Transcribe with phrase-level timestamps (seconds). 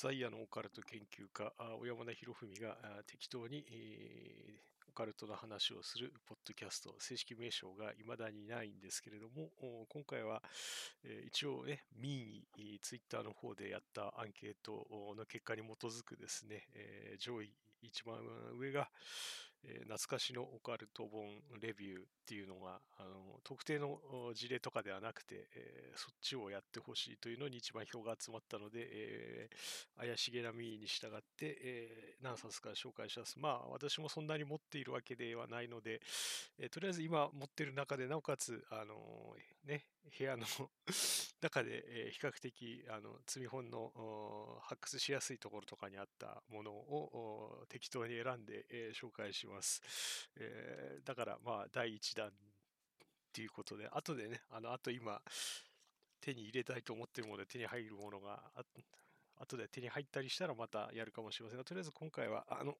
[0.00, 2.76] ザイアのオカルト研究家、小山田博文が
[3.08, 9.50] 適当に、えー、オカルトの話をするポッドキャスト、正式名称が未だにないんですけれども、
[9.88, 10.40] 今回は、
[11.02, 12.12] えー、一応ね、民
[12.56, 17.50] 意、ツイッターの方でやったアンケートの結果に基づくですね、えー、上位
[17.82, 18.14] 一番
[18.56, 18.88] 上が、
[19.64, 21.26] えー、懐かしのオカルト本
[21.60, 23.98] レビューっていうのが、あの特定の
[24.34, 33.38] 事例とかではなくて、えー、そっちをやってほしいというのに一番票が集まったので、えー、怪しげな民意に従って、えー、何冊か紹介します。
[33.38, 36.00] まあ、私もそんなに持っているわけではないので、
[36.58, 39.86] え、とりあえず今持ってる中で、なおかつ、あのね、
[40.18, 40.46] 部屋の
[41.40, 49.82] 中で、え、比較的あの積み本の発掘しやすいところとかにあったものを適当に選んで、え、紹介します、
[50.36, 52.30] え、だからまあ第1弾っ
[53.32, 55.20] ていうことで、後でね、あの、あと今
[56.20, 58.64] 手に入れたいと思っているもので手に入るものがあ
[59.40, 62.76] 後で手に入ったりしたらまたやるかもしれませんが、とりあえず今回は、あの、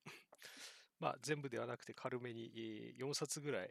[1.01, 2.51] まあ、全部ではなくて軽めに
[2.99, 3.71] 4冊ぐらい、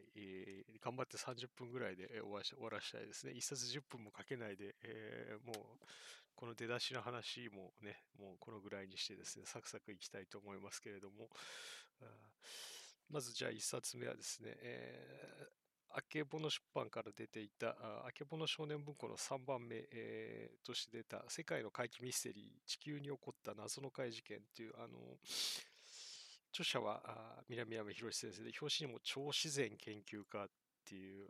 [0.82, 3.34] 頑張って30分ぐらいで終わらしたいですね。
[3.34, 5.58] 1冊10分もかけないで、えー、もう
[6.36, 11.30] この出だしの話もね、もうこのぐらいにしてですね、サクサクいきたいと思いますけれども、
[13.10, 15.58] まずじゃあ1冊目はですね、えー
[15.98, 25.18] あけぼの出版から出ていた、あけぼの少年文庫の3番目、えー、として出た、世界の怪奇ミステリー、地球に起こった謎の怪事件っていう、あの、
[26.54, 27.02] 著者は
[27.50, 30.48] 南山博先生で、表紙にも超自然研究家っ
[30.86, 31.28] ていう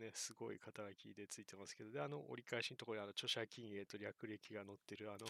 [0.00, 5.26] ね、すごい肩書きでついてますけど、で、あの折り返しのところにあの著者金英と略歴が載ってる、あの、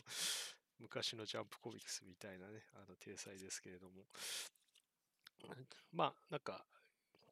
[0.78, 4.05] 昔のジャンプコミックスみたいなね、あの、体裁ですけれども、
[5.92, 6.64] まあ、なんか、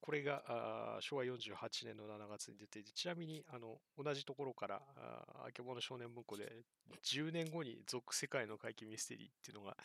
[0.00, 6.64] これが昭和48年の7月に出ていて、ちなみにあの同じところから、あけぼの少年文庫で
[7.02, 9.76] 10年後に続世界の怪奇ミステリーっていうのが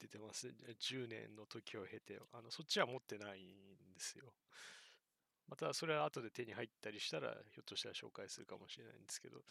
[0.00, 0.48] 出てます。
[0.48, 4.32] ね10年の時を経て、あのそっちは持ってないんですよ。
[5.48, 9.42] またそれは後で手に入ったりしたら、ひょっとしたら紹介するかもしれないんですけど、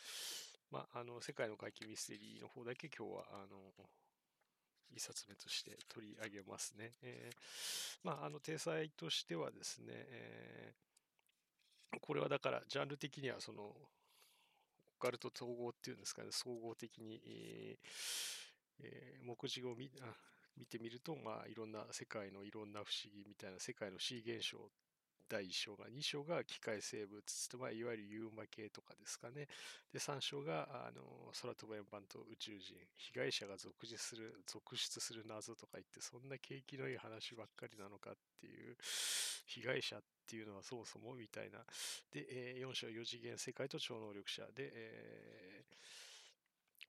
[0.72, 3.74] まあ、あの世界の怪奇ミステリーの方だけ今日はあの
[4.96, 6.92] 一冊目として取り上げますね。
[7.02, 7.36] えー、
[8.04, 13.78] まあ、あの、体裁としてはですね、えー、これはだから、ジャンル的には、その、オ
[15.00, 19.92] カルト統合っていうんですかね、総合的に、えーえー、目次を見
[20.56, 24.62] 見てみると、まあ、いろんな世界のいろんな不思議みたいな世界の C 現象っ
[25.34, 29.48] 第1章が、2章が機械生物と、まあ、いわゆるユーマ系とかですかね。
[29.92, 31.02] で、3章が、あの、
[31.42, 38.78] 空飛ぶ円盤と宇宙人、被害者が続出する、続出する謎とか言って、そんな景気のいい話ばっかりなのかっていう、
[39.48, 41.66] 被害者っていうのはそもそもみたいな。
[42.12, 46.03] で、え4章4次元世界と超能力者で、えー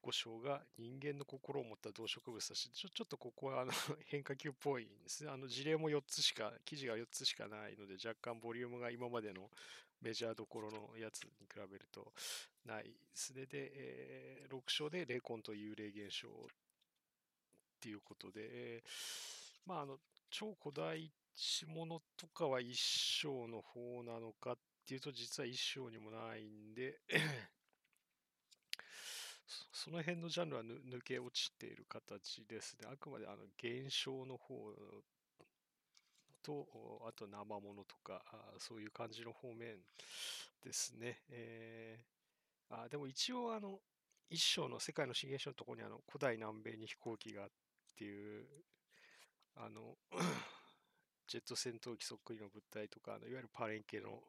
[0.04, 3.72] 五章が人間の心を持った動植物だし、ちょ ちょっとここはあの
[4.04, 5.30] 変化球っぽいんですね。
[5.30, 9.50] あの事例も4つしか、記事が4つしかないので、若干ボリュームが今までの
[10.02, 12.12] メジャーどころのやつに比べると
[12.66, 13.46] ないですね。
[13.46, 16.30] で、えー、6章で霊魂と幽霊現象っ
[17.80, 18.88] ていうことで、えー、
[19.64, 19.98] まあ、あの、
[20.30, 27.00] 超古代地物とかは1章の方なのかっていうと、実は1章にもないんで
[29.84, 32.88] その辺のジャンルは抜け落ちている形ですね。
[32.90, 34.72] あくまであの現象の方
[36.42, 38.24] と、あと生ものとか、
[38.58, 39.76] そういう感じの方面
[40.64, 41.20] ですね。
[41.28, 43.78] えー、あでも一応あの、
[44.30, 47.48] 一章の世界の新現象のところにあの古代南米に飛行機がっ
[47.94, 48.46] ていう、
[49.56, 49.98] あの、
[51.28, 54.22] ジェット戦闘機そっくりの物体とか、あのいわゆるパレンケの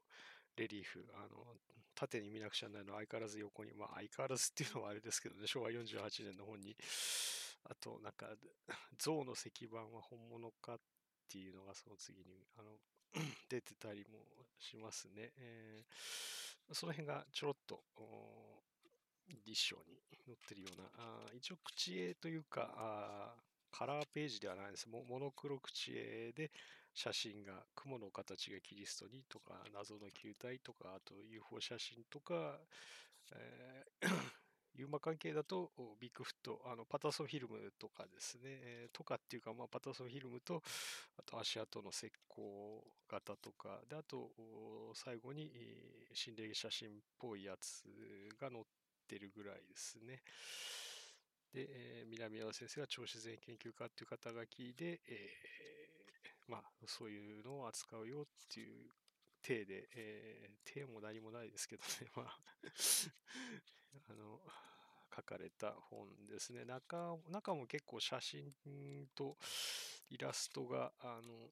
[0.58, 1.46] レリーフ、あの、
[1.96, 6.76] 縦に見なくちゃならないの相変わらず横に、まあ相変わらずっていうのはあれですけどね、昭和48年の本に、
[7.70, 8.28] あとなんか、
[8.98, 10.80] 象の石板は本物かっ
[11.32, 12.78] ていうのがその次に、あの、
[13.50, 14.20] 出てたりも
[14.60, 15.32] しますね。
[15.38, 17.84] えー、その辺がちょろっと、
[19.46, 23.34] 立章に載ってるような、あ一応口絵というか、あ
[23.72, 24.88] カラーページではないです。
[24.88, 26.52] モノクロ口絵で
[26.96, 32.58] 写真が、雲の形がキリストにとか、謎の球体とか、あと UFO 写真とか、
[33.34, 34.08] えー、
[34.76, 40.64] ユーマ関係だとビッグフット、あのパタソンフィルムとかですね、えー、とかっていうか、まあ、パタソンフィルムと、
[41.18, 44.32] あと足跡の石膏型とか、で、あと
[44.94, 45.52] 最後に
[46.14, 47.84] 心霊写真っぽいやつ
[48.40, 48.64] が載っ
[49.08, 50.24] てるぐらいですね。
[51.54, 55.75] で、えー、南山先生が超自然研究家っていう肩書きで、えー、
[56.48, 58.90] まあ、そういうのを扱うよっていう
[59.42, 62.40] 体で、えー、体も何もないですけどね、 まあ
[64.10, 64.42] あの、
[65.16, 66.66] 書かれた本ですね。
[66.66, 68.54] 中中も結構写真
[69.16, 69.38] と
[70.10, 71.52] イラストがあの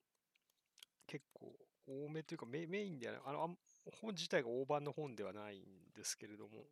[1.07, 1.53] 結構
[1.87, 3.57] 多めというかメインではないあの
[4.01, 5.63] 本自体が大判の本ではないん
[5.95, 6.65] ですけれども、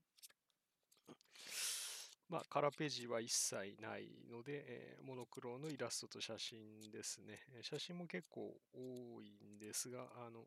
[2.32, 7.40] まあ、カラーページは一切ないので、えー、モノクロのイラストと写真ですね。
[7.62, 10.46] 写真も結構多いんですが、あの、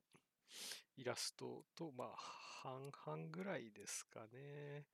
[0.97, 2.09] イラストと、まあ、
[2.63, 4.87] 半々ぐらいですかね。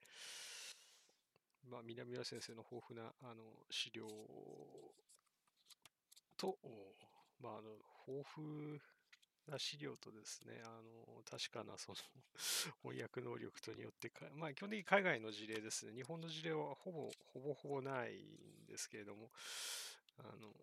[1.70, 4.08] まあ、南浦先生の豊富なあの資料
[6.36, 6.58] と、
[7.40, 7.70] まあ、あの
[8.08, 8.80] 豊富
[9.50, 11.98] な資料とですね、あの確かなその
[12.82, 19.30] 翻訳能力とによってか、まあ、基本的に海外の事例ですね、日本の事例はほぼほぼほぼないんですけれども、
[20.18, 20.54] あの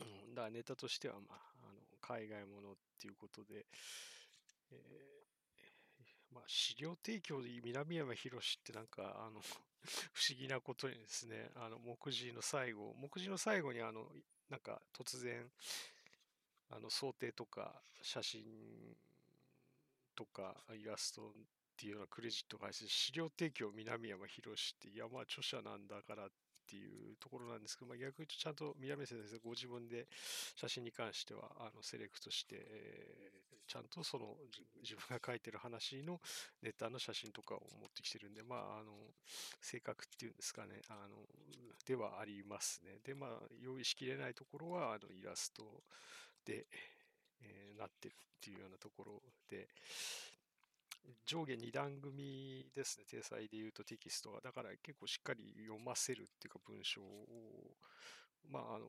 [0.00, 3.66] うん、だからネタとしては、まあ、あの海外ものっていうことで、
[4.70, 9.40] えー、まあ、資料提供で南山博ってなんかあの
[10.12, 14.10] 不思議なことにですね、あの目次の最後、目次の最後にあの
[14.50, 15.50] なんか突然、
[16.70, 17.72] あの想定とか
[18.02, 18.42] 写真
[20.14, 21.24] とかイラストっ
[21.78, 26.28] ていうようなクレジットが入って資料提供南山博っていやまあ著者なんだからっ
[26.68, 30.06] ていうところなんですけど、まあ、逆に言うとちゃんと南山先生ご自分で
[30.56, 34.36] 写真に関してはあのセレクトして、えー、ちゃんとその
[34.82, 36.20] 自分が書いてる話の
[36.60, 38.92] ネタの写真とかを持ってきてるんでまああの
[39.62, 41.24] 正確っていうんですかねあの
[41.86, 42.98] ではありますね。
[43.06, 43.30] でまあ
[43.62, 45.62] 用意しきれないところはあのイラスト
[46.48, 46.64] で、
[47.42, 49.68] えー、なってるっていうようなところで、
[51.26, 54.40] 上下2段組ですね、体裁で言うとテキストは。
[54.40, 57.76] だから結構しっかり読ませるっていうか文章を、
[58.50, 58.88] まあ、あの、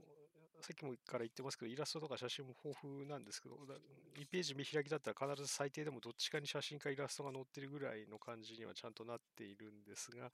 [0.62, 10.32] さっきもから言ってますけど、イラストとか写真も豊富なんですけど、2ページ見開きだったら必ず最低でもどっちかに写真かイラストが載ってるぐらいの感じにはちゃんとなっているんですが、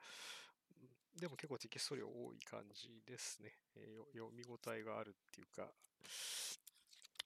[1.19, 3.53] でも結構テキスト量多い感じですね。
[3.77, 5.71] えー、読み応えがあるっていうか、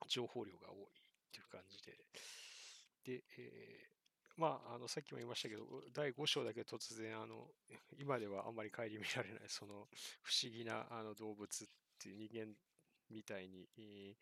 [0.09, 1.97] 情報量が多いっていう感じで。
[3.05, 5.63] で、えー、まあ、あの、さっきも言いましたけど、
[5.93, 7.47] 第5章だけ突然、あの、
[7.97, 9.87] 今ではあんまり顧みられない、その、
[10.21, 11.67] 不思議なあの動物っ
[11.99, 12.53] ていう人間
[13.09, 14.17] みたいに、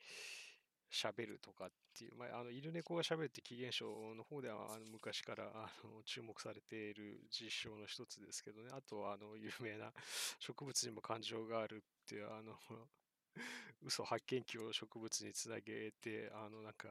[0.89, 3.85] 喋るとかっていう、まあ、あの、犬猫が喋るって起源書
[4.15, 9.91] の方では、あの昔からあの注目されている実証の一つですけどね、あとは、あの、有名な
[10.39, 12.55] 植物にも感情があるっていう、あの、
[13.81, 16.89] 嘘発見器を植物につなげて、あの、なんか、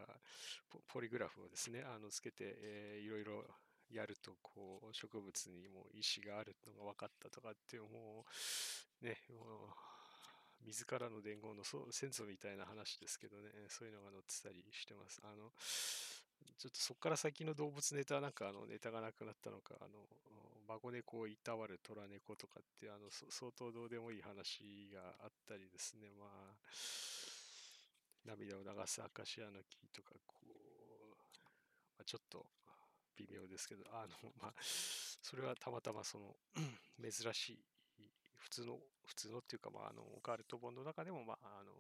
[0.89, 3.45] ポリグラフをですね、あの、つけて、えー、いろいろ
[3.91, 8.25] やると、こう、植物にも意思があるのが分かったとかって、も
[9.03, 15.21] う、ね、もう、自らの伝言の先祖みたいな話ですけどね、そういうのが載ってたりしてます。
[15.23, 15.53] あの、
[16.59, 20.09] ちょっとそこから先の動物ネタなんかあのネタがなくなったのか、あの、
[20.69, 26.57] 孫猫をいたわる虎猫とかって、あの、相当どうでもいい話があったりですね、まあ、
[28.25, 31.15] 涙を流すアカシアの木とか、こう、
[31.97, 32.47] まあ、ちょっと
[33.17, 36.37] 微妙ですけど、あの、 まあ、それはたまたまその、
[37.01, 37.65] 珍しい、
[38.37, 41.73] 普通の、普通のっていうか、まあ、あの、オカルト本の中でも、まあ、あの、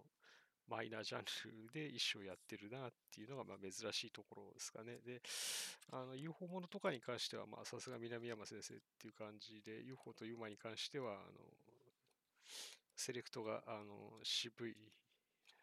[0.68, 1.24] マイナージャン
[1.66, 4.98] ルで一生やってるなっていうのがまあ珍しいところですかね。
[5.04, 5.22] で、
[5.92, 11.40] あの UFO ものとかに関しては、まあさすが南山先生っていう感じで、UFO と UMA に関しては、あの、
[12.96, 14.74] セレクトがあの渋い、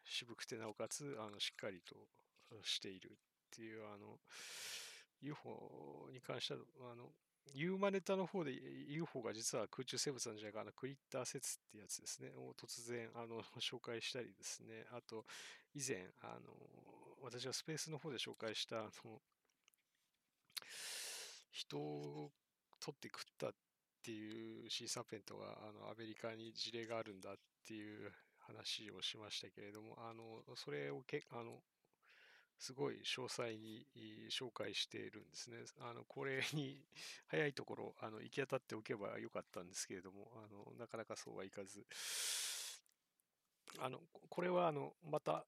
[0.04, 1.96] 渋くてなおかつあのしっかりと
[2.62, 3.14] しているっ
[3.50, 4.18] ていう、あの、
[5.20, 6.60] UFO に関しては、
[6.92, 7.12] あの、
[7.52, 8.52] ユーマネタの方で
[8.88, 15.24] UFO が実は空中生物なんじゃないかな、クリッター説ってやつですね、を突然あの 紹介したりですね、あと
[15.74, 16.56] 以前、あの
[17.20, 19.22] 私がスペースの方で紹介したあの
[21.52, 22.32] 人を
[22.80, 23.54] 取って食ったっ
[24.02, 27.36] ていうシーサーペントがあのアメリカに事例があるんだっ
[27.66, 31.62] ていう話をしましたけれども、あのそれをけあの
[32.58, 33.86] すごい詳細に
[34.30, 35.58] 紹介しているんですね。
[35.80, 36.80] あの、これに
[37.28, 41.86] 早いところ、あの、行き当たっておけばよかったんですけれども、あの、なかなかそうはいかず、
[43.78, 45.44] あの、これは、あの、また、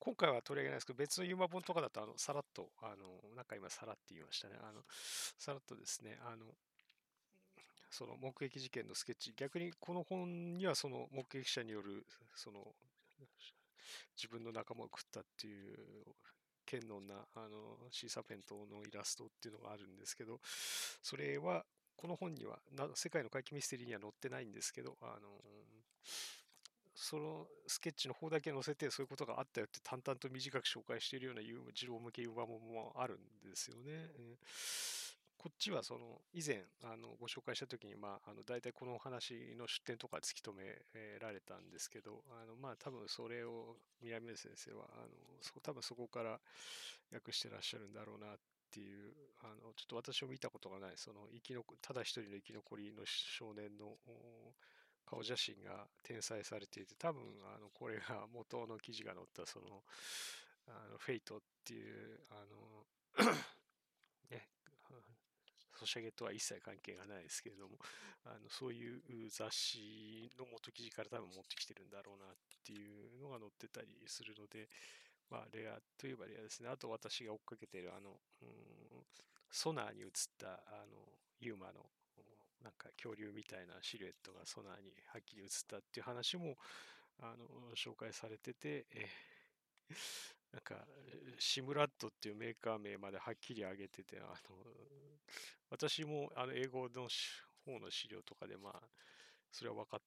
[0.00, 4.56] 今回は取り上げないですけど、別のユーマ本とかだと、あの、さらっと、あの、なんか今、さらって言いましたね。
[4.60, 6.56] あの、さらっとですね、あの、
[7.90, 12.74] その目撃事件のスケッチ、逆にこの本にはその目撃者による、その、
[14.16, 15.76] 自分の仲間を食ったっていう
[16.68, 20.38] 剣の女あのシーサペントのイラストっていうのがあるんですけど、
[21.02, 21.64] それは
[21.96, 22.58] この本には
[22.94, 25.28] 世界の怪奇ミステリーには載ってないんですけど、あの
[26.94, 34.10] そのスケッチの方だけ載せてそういうことがあったよって淡々と短く紹介しているような児童向けユーモもあるんですよね。
[35.38, 40.64] こっちはその以前あのご紹介した時に、まあ、あの大体このお話の出典とか突き止め
[41.20, 45.06] られたんですけど、あのまあ多分それを南目先生はあの
[45.40, 46.40] そ多分そこから
[47.12, 48.36] 訳してらっしゃるんだろうなっ
[48.70, 53.94] ていう、あのちょっと私も見たことがない、その生き残ただ一人の生き残りの少年の
[55.06, 57.22] 顔写真が転載されていて、多分
[57.54, 59.66] あのこれが元の記事が載ったその
[60.66, 62.42] あのフェイトっていうあ
[63.22, 63.32] の、
[65.78, 67.78] ソシャゲとは一切関係がないですけれども、
[68.26, 74.68] あのそういう雑誌の元記事から多分持ってきてるんだろうなっていうのが載ってたりするので、
[75.30, 76.68] まあ、レアといえばレアですね。
[76.68, 79.06] あと私が追っかけてる、あの、うん、
[79.50, 81.88] ソナーに映ったあのユーマの
[82.62, 86.56] なんか恐竜みたいなシルエットがソナーにはっきり映ったっていう話も
[87.20, 89.08] あの紹介されてて、え
[90.52, 90.86] なんか、
[91.38, 94.66] シムラットっていうメーカー名まではっきり挙げてて、あの、
[95.70, 97.08] 私もあの英語の
[97.64, 98.82] 方の資料とかで、まあ、
[99.50, 100.00] それは分かっ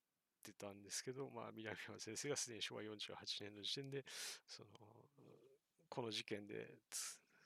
[0.43, 4.03] てたんですけど、まあ、南山先生がすでに昭和48年の時点で、
[4.47, 4.69] その、
[5.89, 6.79] この事件で、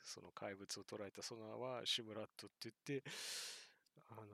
[0.02, 3.10] その怪物を捉えたソナーはシムラットって言って、
[4.10, 4.26] あの、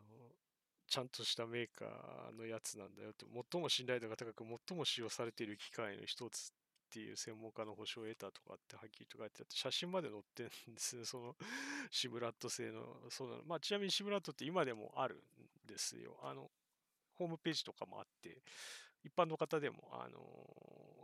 [0.87, 6.53] ちゃんとしたメーカーのやつなんだよと、最も信頼度が高く、最も使用されている機械の一つ
[6.93, 11.35] っていう専門家の保証を得たとかってはっきりと書いてあって、写真まで載ってるんですね、その
[11.91, 13.45] シムラット製の、そうなの。
[13.45, 15.25] まあ、ちなみにシムラットって今でもある
[15.65, 16.21] んですよ。
[16.23, 16.51] あの、
[17.15, 18.43] ホームページとかもあって、
[19.03, 20.19] 一般の方でも、あの、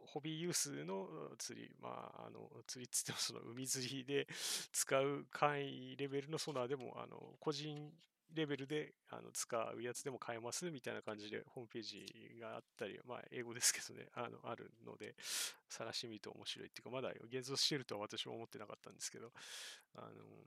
[0.06, 4.28] ホビーユースの釣り、まあ、あの、釣りっつってもその海釣りで
[4.72, 7.90] 使う簡易レベルのソナーでも、あの、個人
[8.34, 15.14] レベルであの使うやつでも買えますみたいな感じでホームページがあったり、まあ英語ですけどね、 あのあるので
[15.68, 19.32] 探してみると面白いっていうか、まだ現像してるとは私も思ってなかったんですけど、
[19.94, 20.46] あの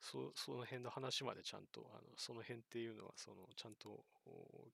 [0.00, 4.04] そその辺の話までちゃんと、あのその辺っていうのは、そのちゃんと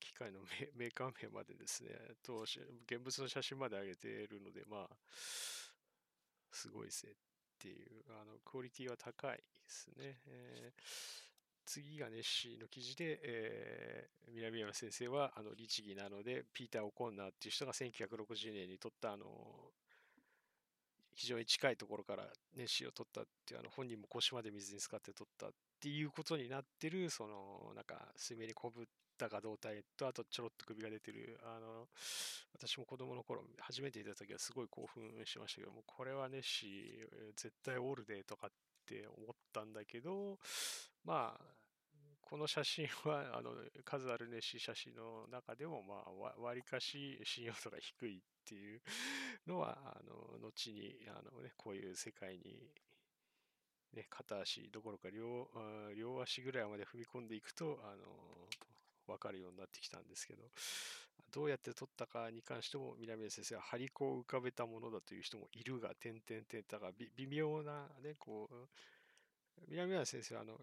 [0.01, 0.41] 機械の
[0.75, 1.91] メーカー名までですね、
[2.23, 4.97] と現物の写真まで上げているので、まあ、
[6.51, 7.13] すごいですね。
[7.59, 7.87] ていう、
[8.21, 10.21] あのクオリティは高いですね。
[10.27, 10.83] えー、
[11.67, 19.27] 次がネッシーの記事で、えー、南山先生はあの律儀なので、ピーター・オコンナーっていう人が1960年に撮ったあの
[21.19, 22.25] 非常に近いところから
[22.57, 25.51] ネッシーを取ったっていうあの本人も腰まで水に浸かって取ったっ
[25.81, 28.87] ていうことになってるそのなんか水面にこぶっ
[29.19, 31.87] たか胴体とあとちょろっと首が出てるあの
[32.55, 38.51] 私も子供の頃初めていた時はすごい興奮しましたけどもこれはネッシー絶対オールデーとかっ
[38.87, 40.39] て思ったんだけど
[41.05, 41.41] まあ
[42.23, 43.51] この写真はあの
[43.85, 48.81] 数あるネッシー写真の中でもまあわりかし信用度が低いっていう
[49.47, 52.73] のは、あの、後に、あのね、こういう世界に、
[53.95, 55.49] ね、片足どころか両
[55.97, 58.48] 両足ぐらいまで踏み込んでいくと、あの、
[59.09, 60.43] わかるようになってきたんですけど、
[61.33, 68.69] どうやって撮ったかに関しても、南出先生は張り子を浮かべたものだという人もいるが、点々点だから微妙なね、こう、
[69.69, 70.59] 南出先生は、あの、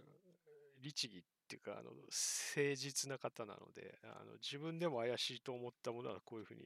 [0.81, 6.61] 律儀っていうか、あの、誠実な方なので、あの自分でも怪しいと思ったものはこういうふうに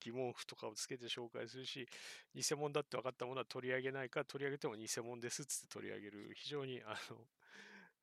[0.00, 1.86] 疑問符とかをつけて紹介するし、
[2.34, 7.18] 偽物だって分かったものは取り上げないか、取り上げても偽物ですつって取り上げる、非常にあの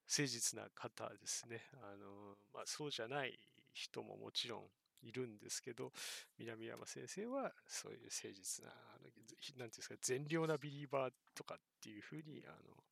[0.10, 1.62] 誠実な方ですね。
[1.84, 3.40] あのまあ、そうじゃない
[3.74, 4.64] 人ももちろん
[5.08, 5.92] いるんですけど、
[6.38, 12.84] 南山先生はそういう誠実な、あのなんていうんですか、善良なビリーバーとかっていうふうに、あの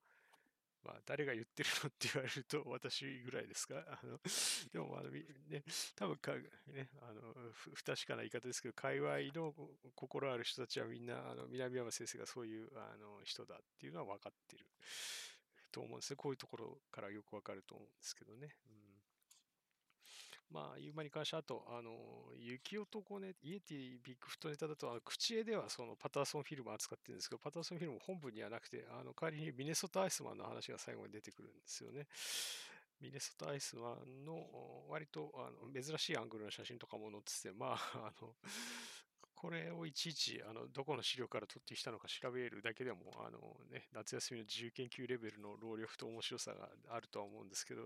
[0.84, 3.76] まあ、誰が言ってるのって言われると私ぐらいですか？
[3.92, 4.20] あの、
[4.72, 5.64] でも、あの、ね、
[5.96, 6.34] 多分か、
[6.68, 9.54] ね、あの、不確かな言い方ですけど、界隈の
[9.96, 14.66] 心ある人たちはみんな、あの、南山先生がそういう、あの、人だっていうのは分かってる
[15.78, 16.16] と思うんですね。
[16.18, 18.50] こういうところからよく分かると思うんですけどね。
[18.70, 18.78] うん
[20.50, 21.92] まあ、ユーマに関してあと、あの、
[22.38, 32.08] 雪男ね、イエティビッグフットネタだと、あの口絵ではそのパターソンフィルムを扱ってるんですけど、パターソンフィルム本文にはなくて、あの代わりにミネソタアイスマンの話が最後に出てくるんですよね。
[33.02, 38.34] ミネソタアイスマンの割とあの珍しいアングルの写真とかも載ってて、まあ、あの、
[39.40, 43.38] これをいちいちあのどこの資料から取ってきたのか調べるだけでもあの、
[43.72, 47.84] ね、夏休みの自由研究レベルの労力と面白さがあるとは思うんですけど、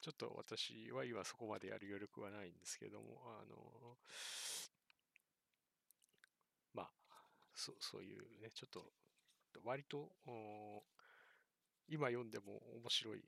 [0.00, 3.98] ちょっと私は今そこまでやる余力はないんですけども、あの
[6.72, 6.88] まあ
[7.54, 8.90] そ、そういうね、ちょっと
[9.62, 10.08] 割と
[11.86, 13.22] 今読んでも面白い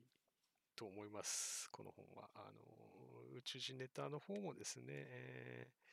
[0.75, 2.27] と思います、この本は。
[2.33, 5.86] あの宇宙人ネタの方もですね、えー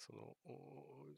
[0.00, 0.36] その、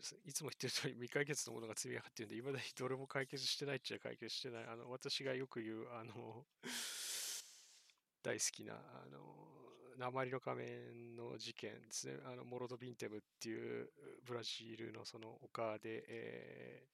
[0.27, 4.65] いつも言ってる通り未解決のものが積み上がってるんで、いまだにどれも解決してないっちゃ解決してない。
[4.65, 6.47] あの、私がよく言う、あの、
[8.23, 9.53] 大好きな、あの、
[9.97, 12.19] 鉛の仮面の事件ですね。
[12.25, 13.93] あの、モロド・ビンテムっていう
[14.25, 16.89] ブラジルのその丘で、え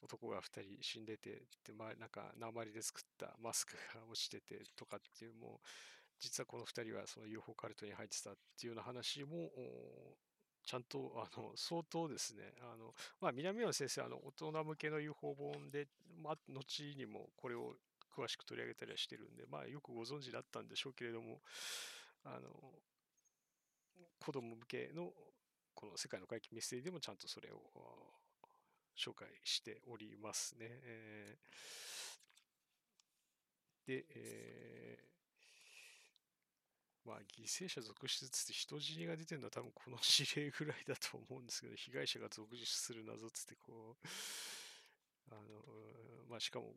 [0.00, 5.66] ー、男が2人死んでて、で、まあ、なんか鉛で作ったマスクが落ちててとかっていう、もう、
[6.20, 9.50] 実はこの2人はその UFO カルトに入ってたっていうような話も、
[10.64, 15.88] ちゃんと、あの、 相当ですね、あの、まあ、南山先生、あの、大人向けの UFO 本で、
[16.22, 17.76] まあ、後にもこれを
[18.10, 21.42] 詳しく取り上げたりはしてるんで、まあ、よくご存知だったんでしょうけれども、
[22.24, 22.80] あの、
[24.18, 25.12] 子供向けの
[25.74, 27.60] この世界の怪奇ミステリーでもちゃんとそれを
[28.96, 30.66] 紹介しておりますね。
[30.70, 35.13] えー、で、えー、
[37.04, 44.06] まあ、犠牲者続出つって人死が出てるのは多分この事例ぐらいだと思うんですけど、被害者が続出する謎つってこう、
[45.30, 45.40] あの、
[46.28, 46.72] まあ、しかも、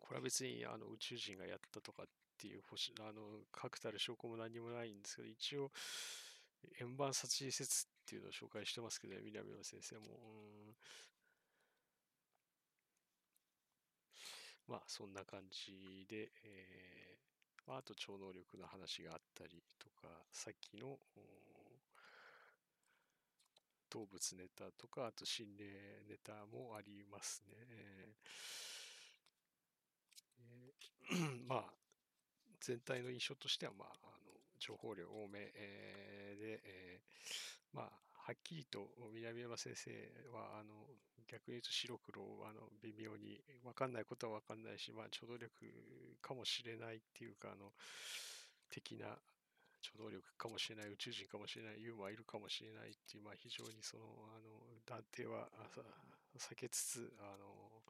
[0.00, 2.06] これは別にあの宇宙人がやったとかっ
[2.38, 5.70] ていう星、あの、確たる証拠も何もないんですけど、一応、
[6.80, 10.74] 円盤殺人説っていうのを紹介してますけどね、南野先生も。
[14.68, 17.35] まあ、そんな感じで、えー、
[17.66, 20.98] まあ、あと超能力の話があったりとか、さっきの、
[23.90, 25.64] 動物ネタとか、あと心霊
[26.08, 27.54] ネタもありますね。
[27.68, 31.64] えー、まあ、
[32.60, 37.92] 全体の印象としては、まあ、あの情報量多め、えー、で、えー、まあ、
[38.26, 39.90] はっきりと南山先生
[40.32, 40.74] は、あの、
[41.26, 45.50] 逆に言うと白黒あの、微妙に分かんないことは分かんないし、まあ、超能力
[46.22, 47.72] かもしれないっていうか、あの、
[48.70, 49.18] 的な
[49.82, 54.04] 超能力かもしれない、宇宙人かもしれない、ユーモアいるかもしれないっていう、まあ、非常にその、
[54.34, 55.48] あの、断定は
[56.38, 57.82] 避けつつ、あの、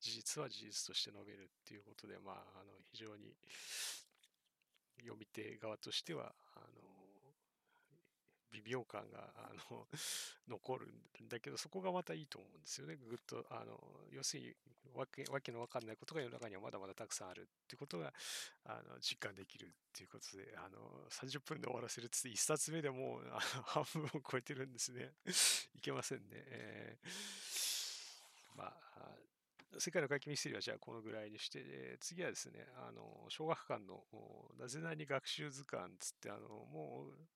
[0.00, 3.34] 事実は事実として述べるっていうことで、まあ、あの、非常に、
[5.00, 6.89] 読み手側としては、あの、
[8.52, 9.86] 微妙感が、あの、
[10.48, 10.86] 残る
[11.22, 12.96] んだけど、そこがまたいいと思うんですよね。
[12.96, 13.78] ぐっと、あの、
[14.10, 14.54] 要するに、
[14.94, 18.12] わけ、わけのわかんないことが世の中にはまだまだたくさんあるってことが、
[18.64, 25.14] あの、実感できるっていうことで、あの、30分で終わらせるって1冊目でもう、あの 半分を超えてるんですね。
[25.74, 26.26] いけませんね。
[26.32, 28.80] えー、まあ、
[29.78, 34.04] 世界の怪奇ミステリーはじゃあこのぐらいにして、えー、次はですね、あの、小学館の
[34.58, 37.28] なぜなに学習図鑑つって、あの、もう、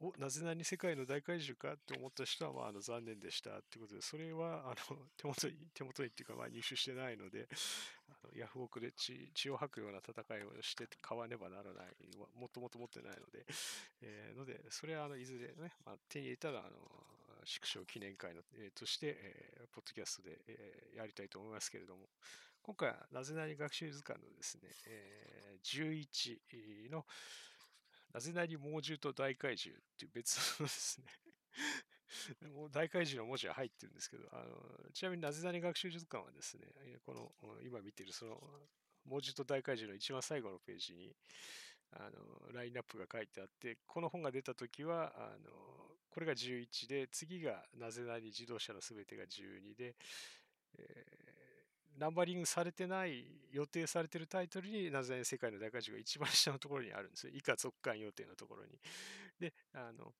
[0.00, 1.74] お、なぜなに世界の大怪獣か？
[1.74, 7.48] って思った人は、まあ、あの残念でしたってことで、それは、あの、 手元に、手元にっていうか、まあ、入手してないので、
[8.08, 11.96] あのヤフオクで血血を吐くような戦いをして買わねばならない、
[12.34, 13.44] もっともっと持ってないので、
[14.00, 16.78] えー、ので、それは、あの、いずれね、まあ、手に入れたら、あの、
[17.44, 22.08] 縮小記念会の、えー、として、えー、ポッドキャストで、えー、やりたいと思いますけれども、
[22.62, 26.06] 今回はなぜなり学習図鑑のですね、えー、
[26.48, 27.06] 11の
[28.12, 31.06] なぜなり猛獣と大怪獣っていう別のですね。
[32.72, 36.66] 大怪獣の文字が入ってるんですけど、あのちなみになぜなり学習図鑑はですね、
[37.04, 38.34] この今見てるその
[39.04, 41.14] 猛獣と大怪獣の一番最後のページに、
[41.92, 45.50] あのラインナップが書いてあって、この本が出た時は、あの
[46.10, 49.94] これが11で、次がなぜなり自動車のすべてが12で、
[50.78, 51.19] え、
[52.00, 57.32] ナンバリングされてない、予定されてるタイトルに、なぜ世界の大怪獣が一番下のところにあるんですよ。
[57.34, 58.70] 以下続刊予定のところに。
[59.38, 60.14] で、あの、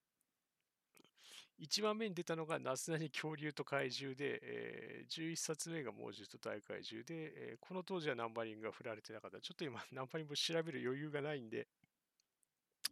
[1.56, 7.14] 一番目に出たのが、なぜなり恐竜と怪獣で、えー、11冊目が猛獣と大怪獣で、
[7.52, 9.40] えー、この当時はナンバリングが振られてなかった。
[9.40, 11.66] ちょっと今、 ナンバリング調べる余裕がないんで、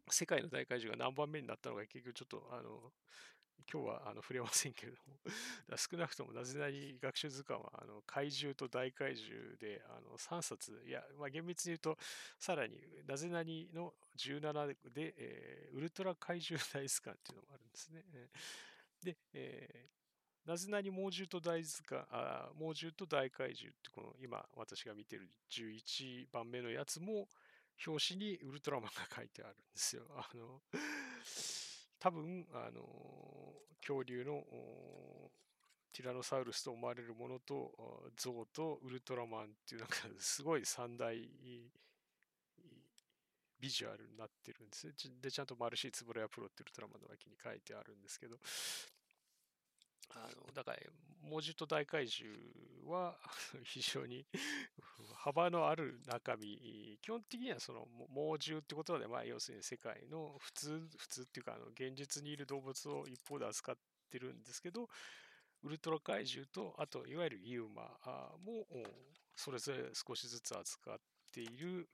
[0.08, 2.90] 世界の大怪獣が何番目になったのか結局ちょっとあの
[3.70, 5.18] 今日はあの触れませんけれども
[5.76, 11.98] 少なくともなぜなり学習図鑑はあの怪獣と大怪獣であの3冊いや、まあ、厳密に言うと
[12.38, 18.04] さらになぜなりの17で、えー、ウルトラ怪獣大図鑑っていうのもあるんですね。
[19.02, 27.28] で、えー、なぜなり猛獣と大図鑑あ猛獣と大怪獣ってこの今私が見てる11番目のやつも
[27.86, 30.04] 表紙にウルトラマンが書いてあるんですよ。
[30.16, 30.62] あの、
[31.98, 32.82] 多分、あの、
[33.80, 34.44] 恐竜の
[35.92, 41.16] ティラノサウルスと思われるものと、ゾウとウルトラマンっていうなんか すごい三大
[43.58, 44.92] ビジュアルになってるんですね。
[45.20, 48.38] で、ちゃんとマルシーツブラヤプロってウルトラマンの脇に書いてあるんですけど、
[50.10, 50.78] あのだから
[51.22, 52.34] 猛獣と大怪獣
[52.86, 53.18] は
[53.64, 54.26] 非常に
[55.14, 63.76] 幅のある中身基本的にはその猛獣ってことで、まあ、要するに世界の普通普通っていうかあの現実にいる動物を一方で扱っ
[64.10, 64.88] てるんですけど
[65.62, 67.98] ウルトラ怪獣とあといわゆるユーマ
[68.44, 68.66] も
[69.34, 70.98] それぞれ少しずつ扱っ
[71.32, 71.88] ている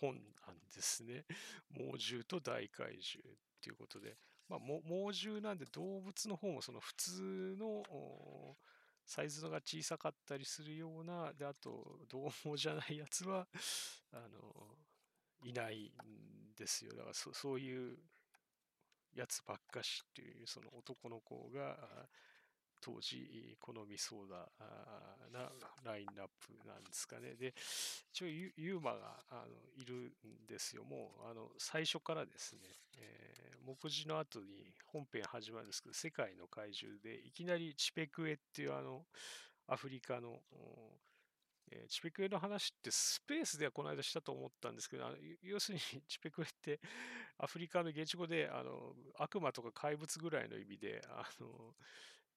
[0.00, 0.14] 本
[0.46, 1.24] なんですね。
[1.70, 4.16] 猛獣と大怪獣っていうことで。
[4.48, 7.82] まあ、猛獣なんで動物の方もその普通の
[9.06, 13.46] サイズが小さかったりするような、で、あと、獰猛じゃないやつは、
[14.12, 14.78] あの、
[15.42, 16.92] いないんですよ。
[16.94, 17.98] だからそ、そういう
[19.14, 21.76] やつばっかしっていう、その男の子が、
[22.84, 24.46] 当時好みそうな
[25.82, 27.34] ラインナップなんですかね。
[27.34, 27.54] で、
[28.12, 30.84] 一応ユーマがあのいるんですよ。
[30.84, 32.60] もうあの最初からですね、
[32.98, 39.06] えー、目次の後に本編始まるんですけど、世界の怪獣でいきなりチペクエっていうあの
[39.66, 40.42] アフリカの
[41.72, 46.78] えー、チペクエの話ってスペースではこの間したと思ったんですけど、あの要するにチペクエって
[47.38, 51.48] アフリカの現地語であの悪魔とか怪物ぐらいの意味で、あの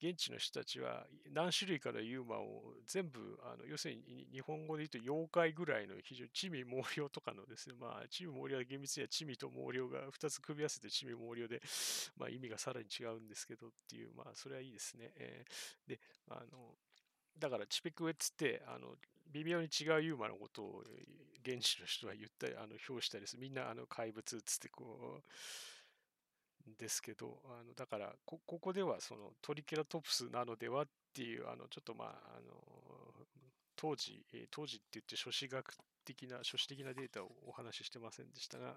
[0.01, 11.61] 現地の人たちは何種類かのユーマを全部、あの要するに日本語で言うと妖怪ぐらいの非常に地味毛量とかのですね、まあ、地味毛量は厳密には地味と毛量が2つ組み合わせて地味毛量で、
[12.17, 15.11] まあ、意味がさらに違うんですけどっていう、まあ、それはいいですね。
[15.17, 16.75] えー、で、あの、
[17.39, 18.95] だからチペクエっつって、あの、
[19.33, 20.83] 微妙に違うユーマのことを
[21.43, 23.41] 現地の人は言ったり、あの表したりする。
[23.41, 25.23] みんなあの怪物っつってこう、
[26.77, 32.53] ですけど、あのだからこ、ここではそのトリケラトプスなのではっていう、あのちょっとまあ、あの
[33.75, 38.75] 当時、当時って言って書史学的な、書史的なデータをお話ししてませんでしたが、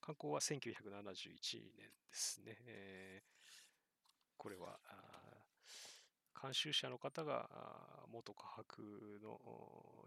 [0.00, 2.56] 観光は1971年ですね。
[2.66, 3.52] えー、
[4.36, 4.78] これは、
[6.40, 7.48] 監修者の方が
[8.12, 9.40] 元科学の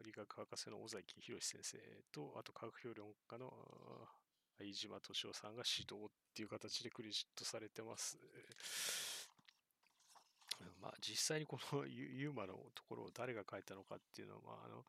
[0.05, 1.77] 理学博士の尾崎博先生
[2.11, 3.51] と、あと科学評論家の
[4.61, 8.17] 飯島敏夫さんが指導っていう形でクレジットされてます。
[10.79, 14.85] まあ、実際にこの ユーマのところを誰が書いたのかっていうのは、まあ、あの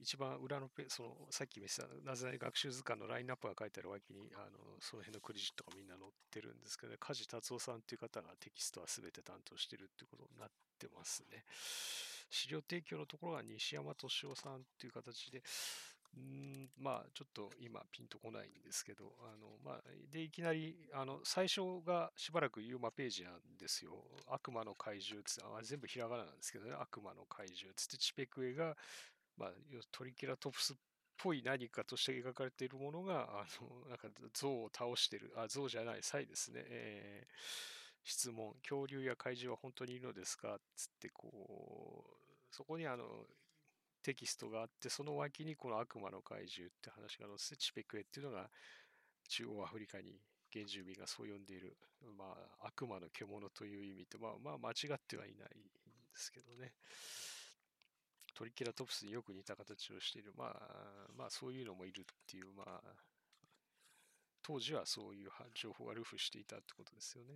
[0.00, 11.44] 一番裏のペそのさっき見せたなぜ学習図鑑のラインナップが書いてある脇にあのその辺のクレジットがみんな載ってるんですけど、ね、梶達夫さんっていう方がテキストは全て担当してるっていうことになってますね。
[12.30, 15.42] 資料提供のところは西山敏夫さんっていう形で、
[16.16, 19.80] うんまあちょっと今ピンとこないんですけど、あのまあ、
[20.12, 23.92] でいきなりあの最初がしばらくユーマページなんですよ。
[24.26, 28.76] 悪魔の怪獣つってあ全部ひらがななんですけどね、悪魔の怪獣つってチペクエが、
[29.36, 29.50] まあ、
[29.90, 30.76] トリケラトプスっ
[31.16, 36.62] ぽい何かとして描かれているものが、あのなんか象を倒してる、あ象じゃない、サイですね。
[36.66, 37.34] えー、
[38.04, 43.04] 質問、恐竜や怪獣は本当にいるのですかつってこう、そこにあの
[44.04, 48.50] テキストがあって、その脇にこの悪魔の怪獣って話が載せて、チペクエっていうのが
[49.28, 50.20] 中央アフリカに
[50.52, 51.76] 原住民がそう呼んでいる、
[52.16, 55.62] まあ、悪魔の獣という意味って、まあ、まあ、間違ってはいないん
[56.12, 56.72] ですけどね。
[58.34, 62.80] トリケラトプスによく似た形をしている、まあ、まあ、そういうのもいるっていう、まあ、
[64.46, 67.32] 当時はそういう情報がルフしていたってことですよね。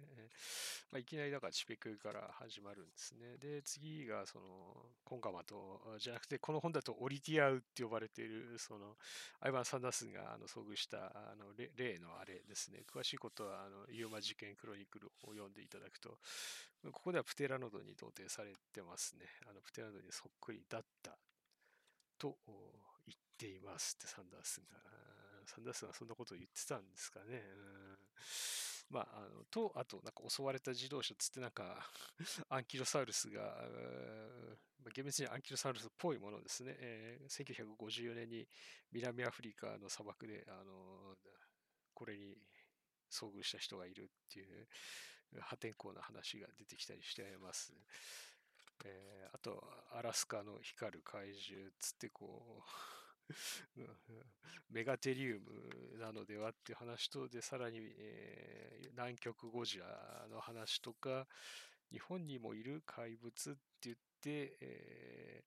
[0.92, 3.38] まあ、いきなりだからチペクから始まるんですね。
[3.38, 4.44] で、次がその
[5.04, 8.98] コンカマと、じゃなくて、この本だとオリティアウって呼ばれている、その
[9.40, 12.84] アイバン・サンダースがあの遭遇したあの例のあれですね。
[12.86, 16.18] 詳しいことはあのユーマ事件クロニクルを読んでいただくと、
[16.92, 19.24] ここではプテラノドに同定されてますね。
[19.48, 21.16] あのプテラノドにそっくりだった
[22.18, 22.36] と
[23.06, 25.17] 言っていますってサンダースが。
[25.48, 27.42] サンダースがそんなことを言ってたんですかね。
[28.90, 31.90] まあ、あの、と、あと、なんか襲われた自動車つってなんか
[32.48, 33.68] アンキロサウルスが、
[34.94, 36.74] 厳密にアンキロサウルスっぽいものですね。
[36.78, 38.48] えー、1954年に
[38.92, 41.16] 南アフリカの砂漠で、あの、
[41.94, 42.36] これに
[43.10, 44.68] 遭遇した人がいるっていう
[45.40, 47.74] 破天荒な話が出てきたりしてます。
[48.84, 52.97] えー、あと、アラスカの光る怪獣つってこう
[54.70, 61.26] メガテリウムなのではっていう話と、で、さらに、えー、南極ゴジラの話とか、
[61.90, 65.44] 日本にもいる怪物って言って、えー、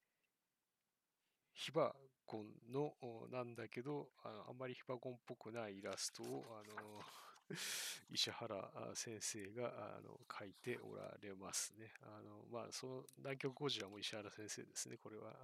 [1.53, 1.93] ヒバ
[2.25, 2.93] ゴンの
[3.31, 7.01] なんだけど、あのあんまりヒバゴンっぽくないイラストを、あの
[8.09, 11.93] 石原先生があの書いておられますね。
[12.01, 15.35] あのまあ、その南極ゴジラも石原先生ですね、これは。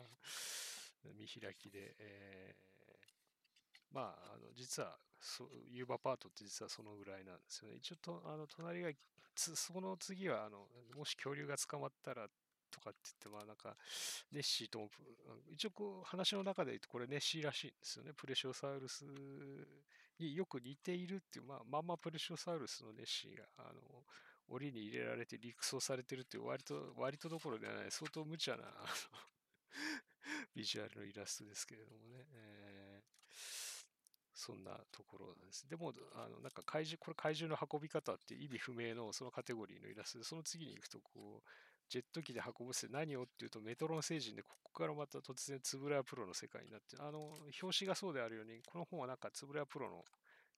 [1.14, 7.76] 見開きで、えー、まあ、あの実はそ、ユーバパートって実はそのぐらいなんですよね。
[7.78, 8.92] 一応と、あの隣が
[9.36, 12.28] つその次は、あの、もし恐竜が捕まったら
[12.72, 13.76] とかって言って、まあなんか、
[14.32, 14.90] ネッシーとも、
[15.52, 18.12] 一応こう話の中で言うとこれネッシーらしいんですよね。
[18.16, 19.06] プレシオサウルス
[20.20, 23.82] によく似ているっていう、まあまんまプレシオサウルスのネッシーが、あの、
[24.50, 28.64] 檻に入れられて陸送されてるっていう割と、割とどころではない相当無茶な
[30.56, 32.26] ビジュアルのイラストですけれどもね。
[32.34, 33.18] えー
[34.34, 35.68] そんなところです。
[35.68, 41.50] でも、あの、なんか怪獣、これ怪獣の運び方って意味不明のそのカテゴリーのイラストで、その次に行くと、こう、
[41.90, 47.30] ジェット機で運ぶって何をっていうと、メトロン星人で、ここからまた突然、つぶらやプロの世界になって、あの、
[47.62, 50.04] 表紙がそうであるように、この本はなんかつぶらやプロの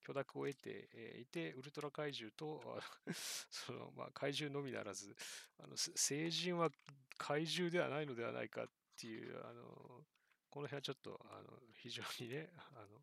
[0.02, 0.89] 許諾を得て、
[1.22, 2.82] いて、ウルトラ怪獣と、
[3.50, 5.15] その、まあ、怪獣のみならず、
[5.60, 6.70] あの、星人は
[7.18, 8.68] 怪獣ではないのではないかっ
[9.00, 9.64] ていう、あの、
[10.50, 13.00] この辺はちょっと、あの、非常にね、あの、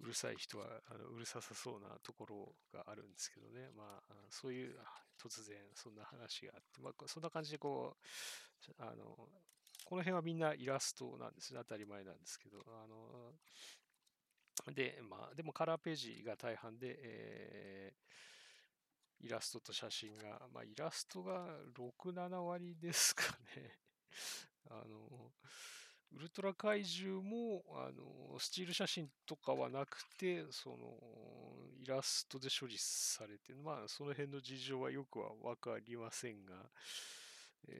[0.00, 4.76] うるさい人はあのうるささそうなところがあるんですけどね、まあ、そういう
[5.20, 9.28] 突然そんな話があって、まあ、そんな感じでこう、あの、
[9.84, 13.32] この辺はみんなイラストなんですね、当たり前なんですけど、あの、
[14.72, 23.24] で、まあ、でもカラーページが大半で、えー、イラストと写真が、まあ、イラストが6、7割ですか
[23.56, 23.78] ね。
[24.70, 25.32] あの、
[26.12, 30.76] ウルトラ怪獣も、あの、スチール写真とかはなくて、その、
[31.80, 36.54] イラストで処理されて、まあ、その辺の事情はよくはわかりませんが、
[37.68, 37.72] え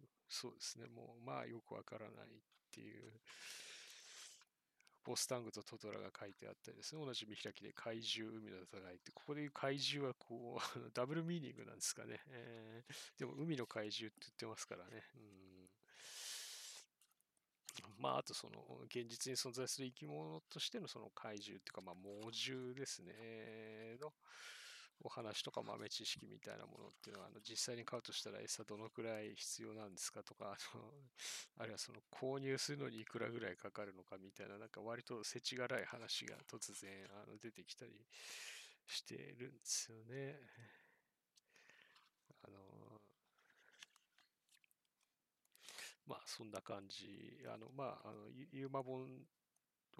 [0.00, 2.40] ー、そうですね、もう、まあ、よくわからないっ
[2.72, 3.12] ていう、
[5.06, 10.60] ボスタングとトトラが書いてあったりですね、同じ見開きで怪獣、海の戦いって、ここでいう怪獣はこう、
[10.92, 12.20] ダブルミーニングなんですかね。
[12.26, 15.02] えー、でも、海の怪獣って言ってますからね。
[15.14, 15.46] うん
[17.98, 24.12] まあ、あとその、現実に存在する生き物としてのその怪獣っていうか、まあ、猛獣ですね、の
[25.04, 30.82] お話とか豆知識みたいなものっていうのは、あの実際に買うとしたら餌どのくらい必要なんですかとか、あの、
[31.58, 36.90] あるいはその購入するのにいくらぐらいかかるのかみたいな、なんか割と世知辛い話が突然
[37.24, 37.92] あの出てきたり
[38.86, 40.36] してるんですよね。
[42.42, 43.00] あの、
[46.06, 47.38] まあ、そんな感じ。
[47.52, 49.06] あの、まあ、あの、ユーマ本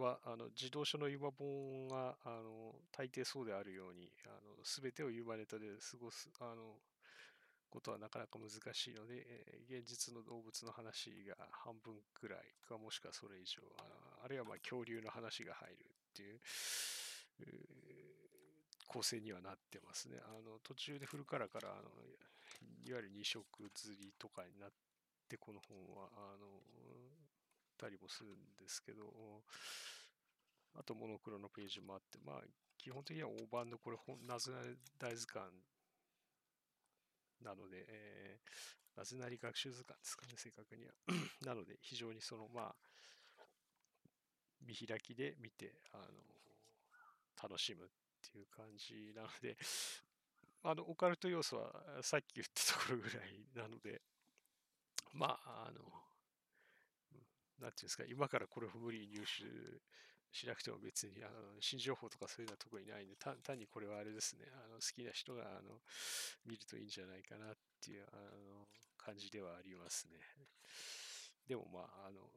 [0.03, 6.81] は、あの、自動書のユーマ本が、あの、大抵そうであるように、あの、すべてをユーマネタで過ごす、あの、
[7.69, 16.41] ことはなかなか難しいので、えー、現実の動物の話が半分くらいか、もしくはそれ以上、ああるいはまあ恐竜の話が入るっていう、
[18.87, 20.17] 構成にはなってますね。
[20.25, 21.91] あの途中でフルカラーからあの
[22.87, 24.71] いわゆる二色釣りとかになっ
[25.29, 26.47] てこの本は、あの、
[27.77, 29.05] たりもするんですけど、
[30.79, 32.41] あとモノクロのページもあって、まあ、
[32.79, 35.51] 基本的には大判のこれ、なぜなり大図鑑
[37.43, 40.93] なので、えー、なぜなり学習図鑑ですかね、正確には。
[41.45, 42.75] なので、非常にその、まあ、
[44.67, 46.05] 見開きで見て、あの、
[47.43, 47.89] 楽しむっ
[48.33, 49.57] ていう感じなので、
[50.62, 54.03] あの、オカルト要素はさっき言ったところぐらいなので、
[55.12, 55.81] まあ、あの、
[57.61, 59.45] なんていうんですか、今からこれを無理に入手
[60.33, 65.81] しなくても別に、あの、新情報とかそういうのは特にないんで、単にこれはあれですね、あの、好きな人が、あの、
[66.45, 70.19] 見るといいんじゃないかなっていう、あの、感じではありますね。
[71.49, 72.29] でも、まあ、あの、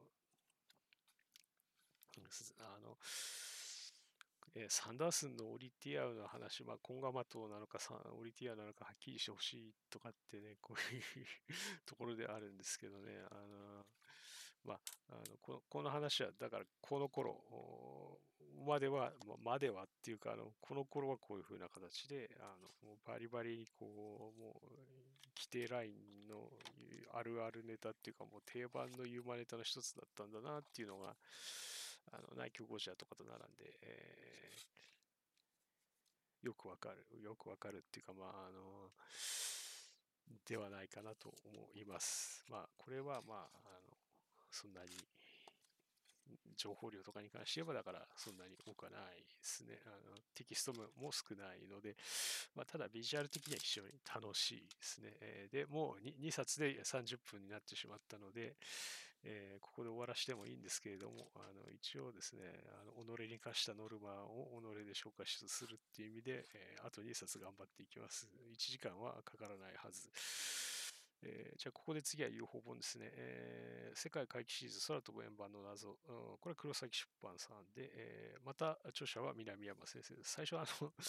[2.58, 2.96] あの、
[4.54, 7.78] えー、サンダースンのオリティアの話、まあ、コンガマ島なのか
[8.18, 11.02] オリティアなのかはっきりしてほしいとかってね、こういう
[11.86, 13.86] ところであるんですけどね、あの
[14.64, 14.78] まあ、
[15.10, 17.36] あのこのこの話は、だからこの頃
[18.66, 24.68] までは、まではっていうか、あのこの頃はこういう風な形で、あのもうバリバリこう、もう
[25.36, 26.50] 規定ラインの
[27.14, 31.16] あるあるネタっていうか、もう定番のユーマネタの一つだったんだなっていうのが、
[32.12, 38.90] あの内京ゴジラとかと並んで、えー、よくわかる、よくわかるっていうか、まあ、あの、
[40.46, 42.44] ではないかなと思います。
[42.50, 43.89] まあ、これは、まあ、あの、
[44.50, 44.88] そんなに
[46.56, 49.80] 情報量とかに関して言えば、だからそんなに多くはないですね。
[49.86, 51.96] あのテキストも少ないので、
[52.54, 55.16] まあ、ただビジュアル的には非常に楽しいですね。
[55.20, 58.56] えー、で、もう 2, 2冊で30分になってしまったので、
[59.24, 62.42] えー、ここで終わらしてもいいんですけれども、あの一応ですね、
[62.80, 68.28] あの己に課したノルマを己で消化するっていう意味で、えー、あと2冊頑張っていきます。
[68.52, 70.08] 1時間はかからないはず。
[71.22, 73.10] えー、じゃあ、ここで次は UFO 本ですね。
[73.12, 75.90] えー、世界回帰シリーズ空飛ぶ円盤の謎。
[75.90, 75.96] うん、
[76.40, 80.32] これは黒崎出版さんで、えー、また著者は南山先生です。
[80.32, 80.92] 最初はあの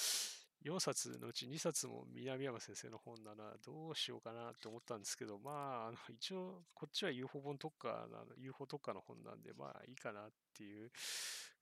[0.63, 10.91] 4冊のうち2冊も南山先生の本ならどうしようかなって思ったんですけど、まあ、あの一応こっちは UFO 本特化なの、UFO 特化の本なんで、まあいいかなっていう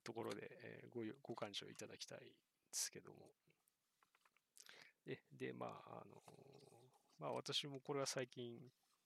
[0.03, 2.33] ところで、えー、ごご感情いただきたいんで
[2.71, 3.31] すけども。
[5.05, 6.21] で、でまあ、あの、
[7.19, 8.57] まあ私もこれは最近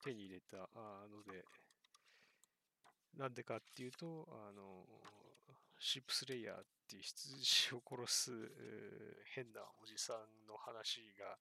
[0.03, 1.43] 手に入れたので、
[3.17, 4.85] なんでかっていうと、あの、
[5.79, 8.31] シップスレイヤーっていう羊を殺す
[9.35, 11.37] 変なおじさんの話が、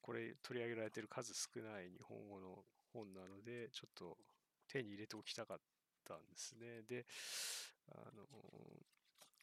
[0.00, 4.16] これ取り上げられてる数少ない日本語の本なので、ちょっと
[4.68, 5.58] 手に入れておきたかっ
[6.06, 6.82] たんですね。
[6.88, 7.06] で、
[7.88, 8.26] あの、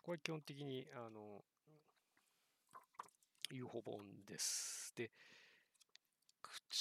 [0.03, 1.43] これ基本的に、あの、
[3.51, 4.93] UFO 本です。
[4.95, 5.11] で、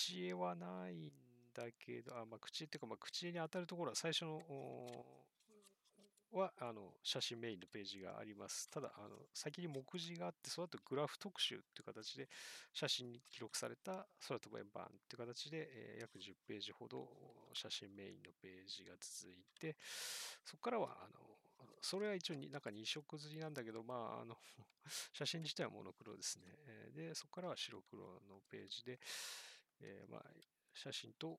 [0.07, 1.11] 口絵はないん
[1.53, 4.41] だけど、あまあ、口絵っていうか、まあ、口絵に当たるところは最初の
[6.33, 8.69] はあの写真メインのページがあります。
[8.71, 12.29] ただ、あの先に目次があって、その後グラフ特集っていう形で
[12.73, 17.09] 写真に記録された空飛ぶ円盤っていう形で、えー、約10ページほど
[17.55, 19.77] 写真メインのページが続いて、
[20.45, 21.27] そこからはあの
[21.81, 24.37] それは一応なんか2色刷りなんだけど、まあ、あの
[25.15, 26.45] 写真自体はモノクロですね。
[26.95, 28.99] で、そこからは白黒のページで、
[29.81, 30.23] えー、まあ、
[30.75, 31.39] 写真と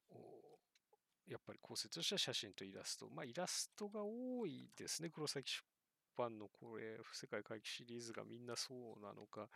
[1.28, 3.10] やっぱり構成とした写真とイラスト。
[3.10, 5.10] まあ、イラストが多いですね。
[5.10, 5.64] 黒崎出
[6.18, 9.50] 版のこれ、世界回帰シリーズがみんなそうなのか。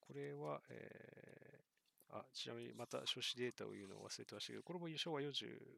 [0.00, 5.32] これは、えー、あ、ちなみにまた書誌データを言うのを忘れてましたけど、これも昭和40、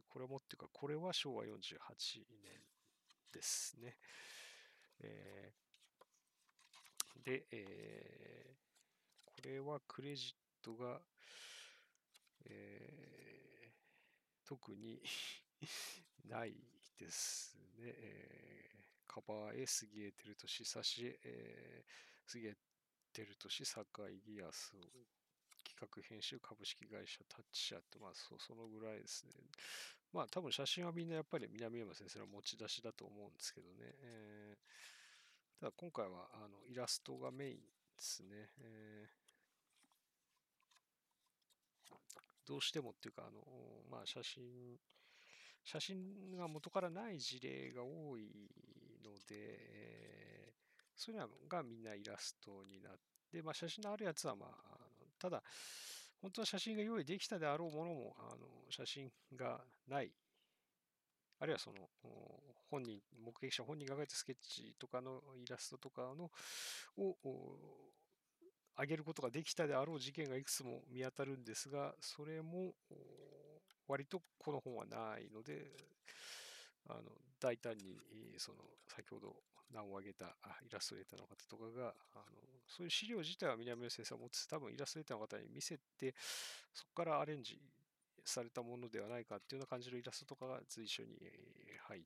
[0.09, 1.49] これもっていうか、これは昭和48
[2.43, 2.61] 年
[3.33, 3.97] ですね。
[5.01, 11.01] えー、で、えー、これはクレジットが、
[12.47, 13.73] えー
[14.45, 15.03] 特に
[16.29, 16.55] ない
[16.99, 17.95] ですね。
[17.97, 22.57] えー、カバーへ杉江照俊、差し絵、えー、杉江
[23.13, 24.73] 照俊、坂井義康
[25.65, 29.33] 企画編集株式会社タッチ社って、まあそ、そのぐらいですね。
[30.13, 33.77] まあ多分写真はみんなやっぱり南山先生の持ち出しだと思うんですけどね。
[34.03, 37.63] えー、ただ今回はあのイラストがメインで
[37.99, 38.51] すね。
[38.59, 39.23] えー
[42.47, 43.41] どうしてもっていうか、あの、
[43.91, 44.43] まあ、写真、
[45.65, 48.51] 写真が元からない事例が多い
[49.05, 52.93] ので、えー、そういうのがみんなイラストになっ
[53.31, 54.51] て、まあ、写真のあるやつは、まあ、
[55.19, 55.43] ただ、
[56.21, 60.11] 本当は写真が用意できたであろうものも、あの写真がない。
[61.41, 61.89] あるいはその、
[62.71, 66.31] 本人、目撃者本人が描いたスケッチとかのイラストとかの
[66.97, 67.17] を
[68.75, 72.75] 挙げることができたであろう事件がいくつも見当たるんですが、それも
[73.87, 75.67] 割とこの本はないので、
[76.89, 77.03] あの
[77.41, 78.01] 大胆に
[78.39, 78.59] その
[78.89, 79.35] 先ほど
[79.73, 80.27] 名を挙げた
[80.67, 82.25] イラストレーターの方とかがあの
[82.69, 86.15] そういう資料自体は南野先生は持って多分イラストレーターの方に見せて
[86.75, 87.59] そこからアレンジ
[88.25, 91.09] されたものではないかっていうような感じのイラストとかが随所に
[91.89, 92.03] 入っ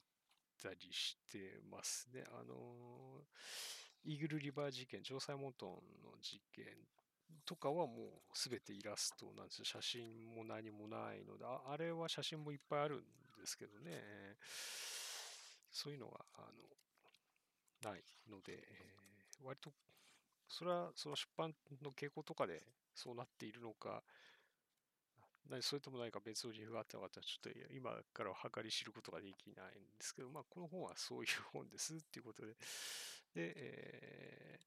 [0.62, 2.24] たりしてますね。
[2.32, 3.24] あの
[4.06, 5.70] イーグルリバー事件、城西モントン
[6.04, 6.64] の事件
[7.44, 9.64] とかはもうすべてイラストなんですよ。
[9.64, 12.98] 写真も何もないので、ああれは写真もいっぱいあるん
[13.38, 14.36] ですけどね。
[15.72, 16.40] そういうのが、あ
[17.82, 19.72] の、ないので、えー、割と、
[20.48, 22.62] それはその出版の傾向とかで
[22.94, 24.02] そうなっているのか、
[25.50, 32.54] 何それとも何か別の理由があったのかっちょっと今からは計り知ることができないんですけど、まあ、この本はそういう本ですっていうことで、
[33.36, 34.58] で、え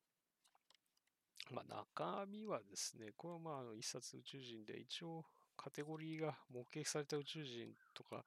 [1.52, 5.26] ー、まあ、中身はですね、これはまあ、あの一冊宇宙人で、一応
[5.58, 8.24] カテゴリーが目撃された宇宙人とか、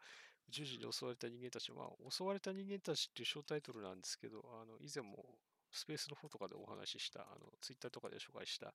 [0.48, 5.24] 宇宙人に襲われた人間たち、まあ、襲われた人間たちっていう小タイトルなんですけど、あの以前も
[5.70, 8.74] スペースの方とかでお話しした、あのツイッターとかで紹介した、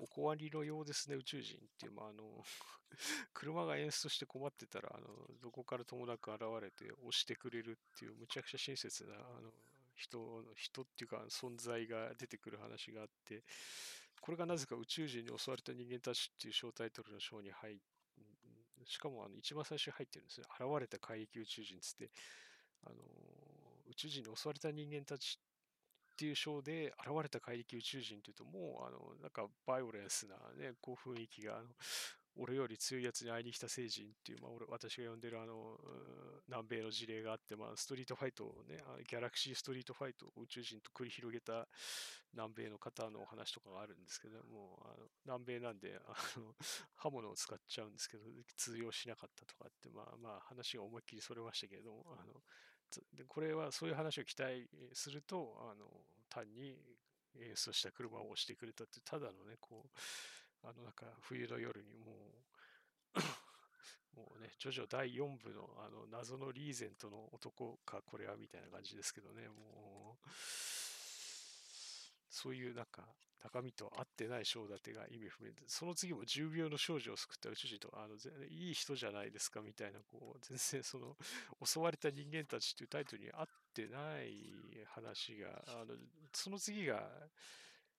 [0.00, 2.42] おこわりのようですね、宇宙人っていう、まあ、あの
[3.34, 5.06] 車が演出して困ってたら、あの
[5.42, 9.52] どこからともなく現れて押してくれるっていう、むちゃくちゃ親切な、あの
[9.94, 13.42] 人、人っていうか存在が出てくる話があって、
[14.20, 17.76] これがなぜか宇宙人に襲われた人間たちっていう小タイトルの章に入っ
[18.86, 20.46] しかもあの一番最初に入ってるんですね。
[20.60, 22.10] 現れた怪力宇宙人つって、
[22.86, 22.96] あの
[23.90, 25.38] 宇宙人に襲われた人間たち
[26.12, 31.68] っていう章で現れた怪力宇宙人っていうともうあのなんかバイオレンスなね、こう雰囲気があの
[32.36, 35.78] 俺より強いやつに会いに来た聖人っていう、まあ、俺私が呼んでるあの
[36.48, 38.78] 南米の事例があって、まあ、ストリートファイトをね、
[39.08, 41.68] ギャラクシーストリートファイトを宇宙人と繰り広げた
[42.32, 46.10] 南米の方のお話とかがあるんですけども、あの南米なんであ
[46.40, 46.54] の
[46.96, 48.24] 刃物を使っちゃうんですけど、
[48.56, 52.34] 通用しなかったとかって、まあまあ話が思いっきりそれましたけれども、あの
[53.28, 55.86] これはそういう話を期待すると、あの
[56.28, 56.76] 単に
[57.40, 59.98] 演出した車を押してくれたって、ただのね、こう、
[60.64, 62.12] あの、なんか、冬の夜にも
[63.14, 63.20] う
[64.16, 70.28] もうね、ジョジョ第4部のあの謎のリーゼントの男か、これはみたいな感じですけどね、もう、
[72.30, 73.06] そういうなんか、
[73.44, 78.16] 中身と合ってない章立てが意味不明で、その次も10秒の少女を救った宇宙人と、あの、
[78.48, 81.16] いい人じゃないですかみたいな、こう、全然その、
[81.62, 85.94] 襲われた人間たちっていうタイトルに合ってない話が、あの、
[86.32, 87.06] その次が、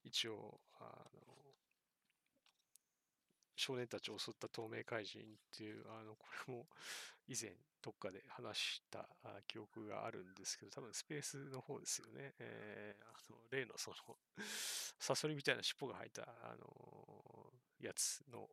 [0.04, 1.35] 一応、あの、
[3.66, 5.26] 少年たちを襲った透明怪人っ
[5.58, 6.68] ていう、あの、これも
[7.28, 7.50] 以前
[7.82, 9.08] どっかで話した
[9.48, 12.34] 記憶があるんですけど、多分スペースの方ですよね。
[12.40, 13.98] えー、あの例のその
[15.00, 16.66] サソリみたいな尻尾が生えた、あの
[17.82, 18.48] やつの、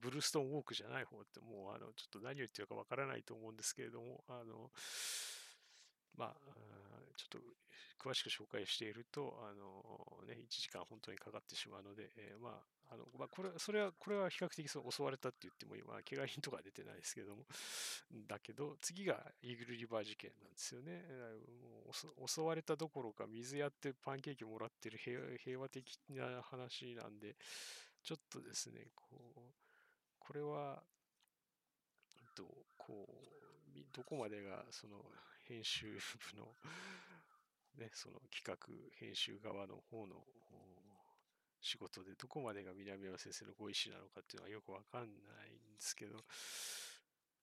[0.00, 4.70] ブルーストーンウォークじゃない方って、もう、あの、ちょっと何を言ってるかわからないと思うんですけれども、あの、
[6.16, 6.36] まあ、
[7.16, 17.44] ちょっと詳しく紹介していると、あのね、1時間本当にかかってしまうので、えー、まあ、あの、まあ、これ、それは、これは比較的そう襲われたって言っても今、怪我人とか出てないですけども、
[18.28, 21.02] だけど、次がイーグルリバー事件なんですよね。
[21.62, 21.92] も
[22.24, 27.36] う襲われたどころか、水やってパンケーキもらってる平平和的な話なんで、
[28.02, 29.52] ちょっとですね、こう、
[30.18, 30.82] これは、
[32.36, 32.44] と、
[32.76, 35.02] こう、どこまでがその
[35.48, 35.98] 編集
[36.32, 36.54] 部の
[37.76, 38.56] ね、その企画、
[38.98, 40.24] 編集側の方の
[41.66, 45.06] 仕事で、どこまでが南山先生のご意思なのかっていうのはよくわかんな
[45.46, 46.22] いんですけど、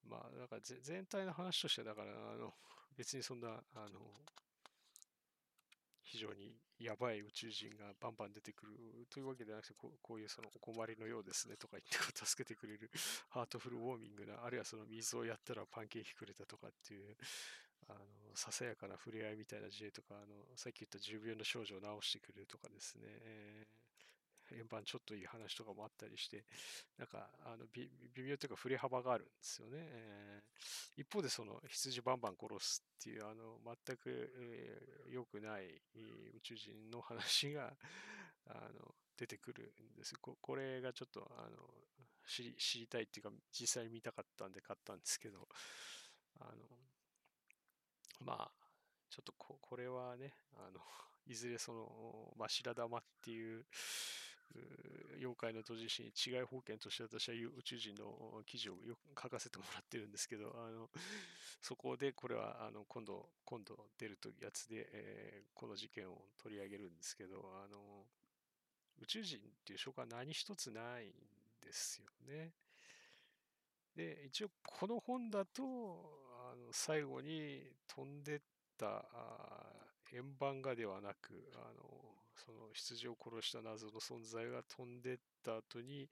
[0.07, 2.53] まあ、だから全体の話としては、だから、あの、
[2.95, 3.99] 別にそんな、あの、
[6.03, 8.73] 非常にやばい宇宙人がバンバン出てくる
[9.09, 12.91] というわけではなくて、こうこういうそのお困りのようですねとか言って助けてくれる
[13.29, 17.15] ハートフルウォーミングな、あるいはその水をやったらパンケーキくれたとかっていう、
[17.89, 17.99] あの、
[18.35, 23.07] ささやかな触れ合いみたいな事例とか、あの、さっき言った重病の症状を治してくれるとかですね、
[24.55, 26.45] 円盤ちょっといい話とかもあったりして、
[26.97, 27.89] なんか、あの、微
[28.23, 29.77] 妙というか振れ幅があるんですよね。
[29.79, 35.67] えー、一方でその羊バンバン殺すっていう、あの、全く、えー、良くない
[36.35, 37.73] 宇宙人の話が、
[38.47, 40.37] あの、出てくるんですこ。
[40.41, 41.57] これがちょっと、あの、
[42.27, 45.47] 知り知りたいっていうか、実際見たかったんで買ったんですけど、
[46.39, 46.79] あの、
[48.19, 48.51] まあ、
[49.09, 50.81] ちょっとここれはね、あの、
[51.25, 53.65] いずれその、ま、白玉っていう
[55.19, 60.89] 妖怪の閉じ師に違い保険として私は宇宙人の記事をよく書かせてもらってるんですけど、あの
[61.61, 67.77] そこでこれはあの今度、今度出るというやつで、えー、この事件を取り上げるんですけど、あの
[69.01, 71.09] 宇宙人っていう証拠は何一つないん
[71.61, 72.51] ですよね。
[73.95, 76.21] で、一応この本だと、
[76.51, 78.39] あの最後に飛んでっ
[78.77, 79.05] た
[80.11, 86.09] 円盤がではなくあのその羊を殺した謎の存在が飛んでった後に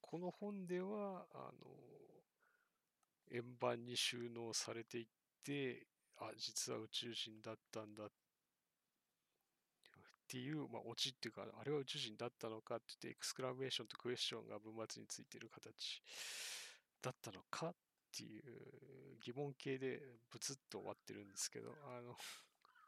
[0.00, 1.52] この本ではあの
[3.32, 5.06] 円盤に収納されていっ
[5.44, 5.86] て
[6.18, 8.08] あ実は宇宙人だったんだっ
[10.28, 16.02] ていう、まあ、オチっていうかあれは宇宙人だったのかって言ってエクスクラメーションとクエスチョンが文末についてる形
[17.02, 17.74] だったのかっ
[18.16, 18.42] ていう
[19.24, 20.00] 疑問形で
[20.32, 22.16] ブツッと終わってるんですけど、あの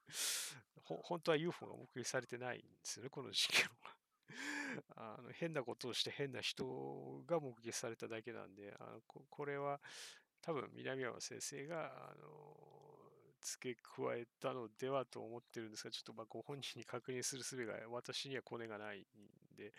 [0.85, 3.97] 本当は UFO が目撃されてないんですよね、この事件は。
[4.97, 9.81] あの変なことをして変な人が目撃されただけなんで、あのこれは
[10.41, 12.79] 多分南山先生が、あの
[13.41, 19.73] 付け加えたのではと思ってるんですが、ちょっとまご本人に確認する術が私にはコネがないんで、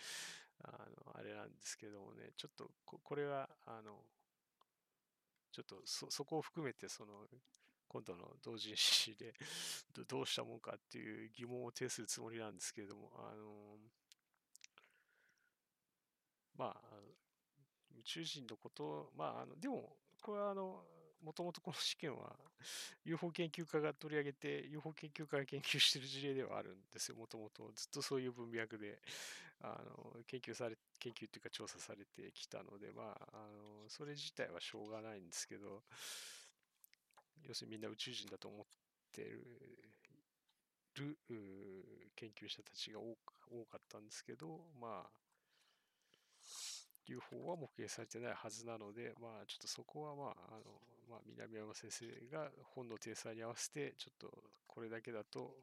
[0.64, 0.72] あ
[1.06, 4.04] のあれなんですけどもね、ちょっとこれは、あの、
[5.52, 7.28] ちょっとそこを含めてその
[7.90, 9.34] 今度の同人誌で
[10.08, 13.78] どうしたもんかっていう疑問を呈するつもりなんですけれども、あの
[16.56, 17.00] まあ、
[17.98, 20.86] 宇宙人のこと、まあ、あのでも、これはあの、
[21.22, 22.36] もともとこの試験は
[23.04, 27.72] UFO 研究家が取り上げて UFO 研究家が研究している事例ではあるんですよ、もともと。
[27.74, 29.02] ずっとそういう文脈で
[29.62, 33.38] あの研究され、研究というか調査されてきたので、まあ、あ
[33.84, 35.84] のそれ自体はしょうがないんですけど、
[37.48, 38.66] 要するにみんな宇宙人だと思っ
[39.12, 39.42] てる
[42.16, 43.16] 研究者たちが多
[43.66, 45.10] かったんですけど、まあ、
[47.08, 50.64] UFO は目撃されてないはずなので、まあ、ちょっとそこは、まあ、あの、
[51.10, 54.30] まあ、南山先生が本の体裁に合わせて、ちょっと
[54.68, 55.56] これだけだと、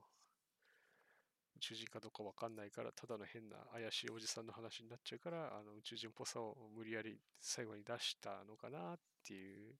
[1.57, 9.75] 宇宙人かどうかわかんないから、ただの変な怪しいおじさんの話になっちゃうから、あの宇宙人っぽさを無理やり最後に出したのかなっていう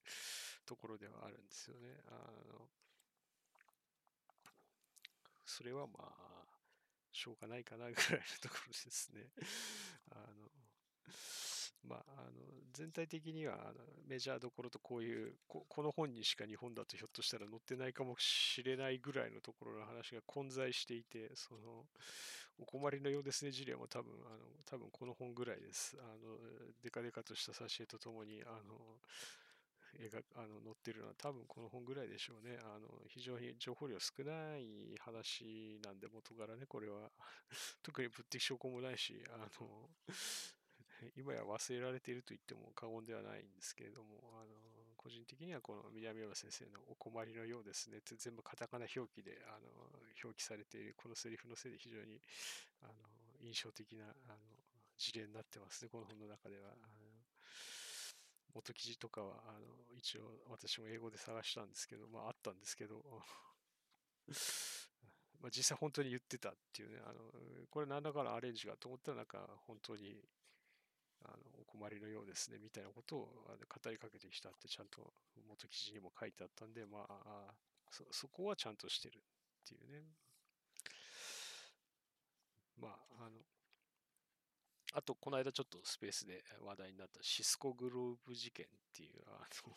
[0.65, 1.97] ところではあるんですよね。
[2.07, 2.11] あ
[2.51, 2.67] の
[5.45, 6.45] それはまあ、
[7.11, 9.31] しょうがないかなぐらいのところですね。
[10.11, 10.51] あの、
[11.87, 12.31] まあ、あの
[12.73, 13.73] 全体的にはあの
[14.07, 21.85] メジャーどころとこういうこ、の本にしか日本だとひょっとしたら載ってないかもしれないぐらいのところの話が混在していて、その、
[22.59, 25.97] お困りのようですね事例も多分、あの、多分この本ぐらいです。
[25.99, 26.37] あの、
[26.83, 28.99] デカデカとした挿絵とともに、あの、
[29.99, 32.57] 絵があの載ってるのは多分この本ぐらいでしょうね。
[32.61, 37.09] あの非常に情報量少ない話なんで元からね、これは。
[37.81, 39.89] 特に物的証拠もないし、あの、
[41.15, 44.55] 今や忘れられていると言っても過言ではないんですけれども、あの
[44.97, 49.69] 個人的にはこの南山先生のお困りのようですねって全部カタカナ表記であの
[50.23, 52.21] 表記されているこのセリフのせいで非常に
[52.81, 52.93] あの
[53.41, 54.39] 印象的なあの
[54.97, 56.71] 事例になってますね、この本の中では。
[56.71, 57.07] あの
[58.53, 63.03] 元記事とかは、あの、一応私も英語で探したんですけど、まああったんですけど、
[65.39, 67.31] まあ実際本当に言ってたっていうね、あの、
[67.69, 70.19] これ何らかのアレンジがと思ったらなんか本当に
[71.27, 75.13] あのお困りのようですねみたいなことを語りかけてきたってちゃんと
[75.47, 77.53] 元記事にも書いてあったんで、まあ、
[77.91, 79.21] そそこはちゃんとしてるっ
[79.67, 80.03] ていうね。
[82.79, 83.41] まあ、あの、
[84.93, 89.75] あと、この間ちょっとスペースで話題になったシスコグローブ事件っていう、あの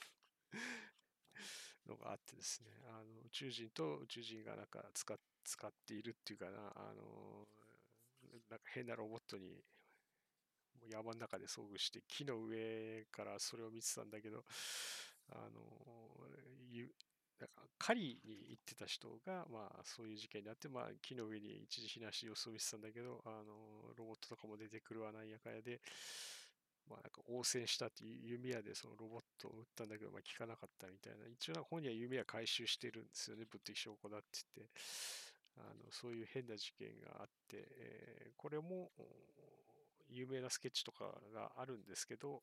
[1.86, 7.48] のがあってですね、あの宇宙人と宇宙人がなんか使使っているっていうかな、あの、
[8.48, 9.64] なんか変なロボットに
[10.88, 14.44] 山の中で遭遇して木の上からそれを見てたんだけど、
[15.30, 15.60] あの、
[17.40, 25.80] なんか狩りに行ってた人が、まあ、そういう事件になって、まあ、木の上に一時避難し様子を見てたんだけど、あの、ロボットとかも出てくるわなんやかやで、
[26.88, 31.26] まあ、なんか応戦したって弓矢でそのロボットを撃ったんだけど、まあ、効かなかったみたいな。
[31.32, 34.26] 一応本人は弓矢回収してるんですよね、物的証拠だって
[34.56, 34.72] 言って。
[35.56, 38.92] あのそういう変な事件があって、えー、これも
[40.10, 42.42] 有名なスケッチとかがあるんですけど、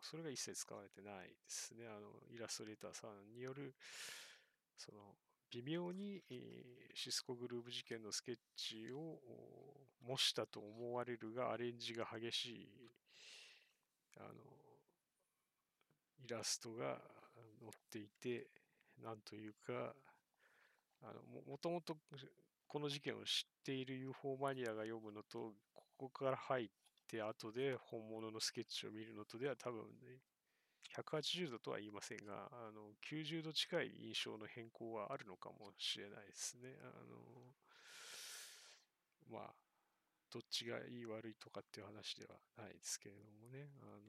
[0.00, 1.86] それが一切使われてないですね。
[1.88, 3.74] あのイラストレーターさんによる
[4.76, 4.98] その
[5.50, 6.22] 微妙に、
[6.94, 9.18] シスコグルーブ事件のスケッチを
[10.06, 12.68] 模したと思われるがアレンジが激しい
[14.18, 14.28] あの
[16.24, 16.98] イラストが
[17.60, 18.48] 載っていて
[19.02, 19.94] なんというか
[21.02, 21.96] あのももともと
[22.66, 26.68] この事件を知っている UFO マニアが読むのとここから入っ
[27.08, 30.20] て後で本物のスケッチを見るのとでは多分ね
[30.96, 36.76] 180度とは言いませんが、あの90度近い印象の変更はあるのかもしれないですね。
[36.82, 37.54] あの
[39.30, 39.54] まあ、
[40.32, 44.00] どっちがいい悪いとかっていう話ではないですけれどもね、あの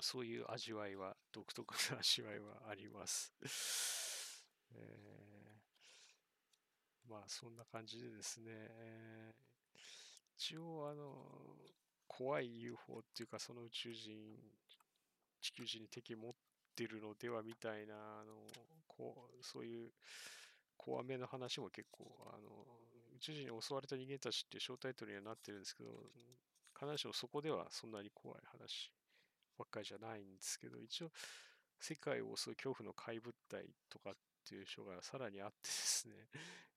[0.00, 3.32] そういう味わいは、独特な味わいはあります。
[4.74, 9.53] えー、まあ、そんな感じでですね、えー、
[10.36, 11.14] 一応、あの、
[12.06, 14.18] 怖い UFO っていうか、その宇宙人、
[15.40, 16.32] 地球人に敵持っ
[16.74, 18.46] てるのではみたいな、あの、
[18.86, 19.90] こう、そういう
[20.76, 22.48] 怖めの話も結構、あの、
[23.16, 25.90] 宇宙人に襲われた人間たちって小タイトルにはなってるんですけど、
[26.78, 28.92] 必ずしもそこではそんなに怖い話
[29.56, 31.10] ばっかりじゃないんですけど、一応、
[31.80, 34.14] 世界を襲う恐怖の怪物体とかっ
[34.48, 36.14] ていう章がさらにあってですね、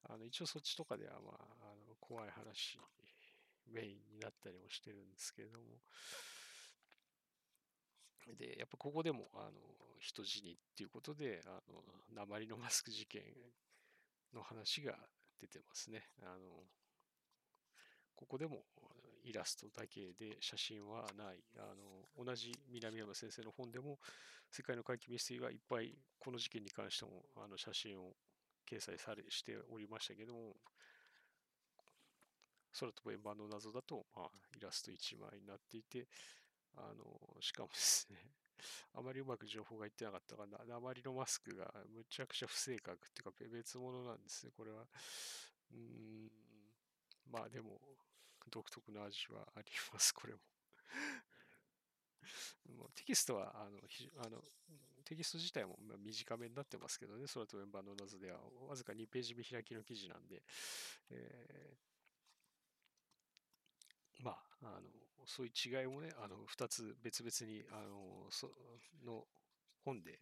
[0.03, 2.77] あの一応そっちとかでは、まあ、あの怖い話
[3.72, 5.65] メインになったりもしてるんですけれども、
[8.38, 9.51] で、やっぱここでも、あの、
[9.99, 13.22] 人死にっていうことで、あの、鉛のマスク事件
[14.34, 14.93] の話が
[15.39, 16.09] 出てますね。
[16.22, 16.63] あの、
[18.15, 18.63] ここでも
[19.24, 21.43] イラストだけで写真はない。
[21.57, 23.99] あの、同じ南山先生の本でも、
[24.51, 28.13] 世界の怪奇ミステリーはいっぱいこの事件に関してもあの写真を
[28.70, 30.55] 掲載されしておりましたけども、
[32.80, 36.07] 空飛ぶ円盤の謎だと、まあ、イラスト1枚になっていて、
[36.75, 38.17] あの、しかもですね、
[38.93, 44.88] あまりうまく情報が言ってなかったかな、鉛のマスクがむちゃくちゃ不正確っていうか別物なんですね、これは。
[45.71, 46.32] うん、
[47.25, 47.82] まあでも、
[48.49, 50.39] 独特の味はあります、これも。
[52.78, 53.80] もうテキストはあの
[54.17, 54.43] あの、
[55.03, 60.43] テキスト自体も短めになってますけどね、空と円盤の謎では、わずか2ページ見開きの記事なんで、
[61.09, 61.96] えー
[64.20, 64.89] まあ、あの
[65.26, 68.47] そういう違いもね、あの2つ別々にあのそ
[69.05, 69.26] の
[69.84, 70.20] 本で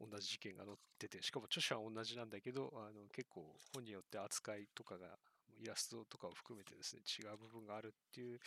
[0.00, 3.44] 同じ事件が載ってて、しかも著者は同じなんだけど、あの結構
[3.74, 5.18] 本によって扱いとかが
[5.60, 8.38] イラストとかを含めてですね、違う部分があるっていう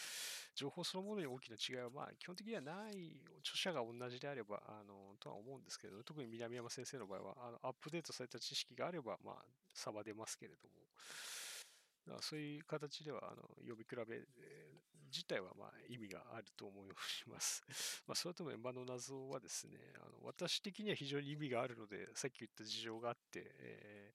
[0.55, 9.36] 情報そのものに大きな違いは、まあ、基本的にはない、著者が同じであれば、あの、とは思うんですけど、特に南山先生の場合は、あのアップデートされた知識があれば、まあ、
[9.74, 10.76] 差は出ますけれども、
[12.21, 14.21] そういう形ではあの読み比べ
[15.11, 16.89] 自体はまあ意味があると思い
[17.27, 17.63] ます。
[18.07, 24.13] まあ、それとも円盤の謎はですね、あの私的には非常に意味があるので、さっき言った事情があって、え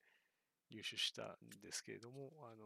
[0.71, 2.65] ー、入手したんですけれども、あの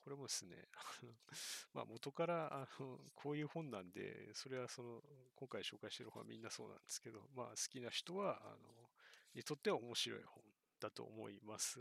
[0.00, 0.68] これもですね、
[1.72, 5.02] まあ元からあのこういう本なんで、それはその
[5.36, 8.90] 今回紹介している本はみんなそうなんですけど、まあ好きな人はあの
[9.34, 10.42] にとっては面白い本
[10.80, 11.80] だと思います。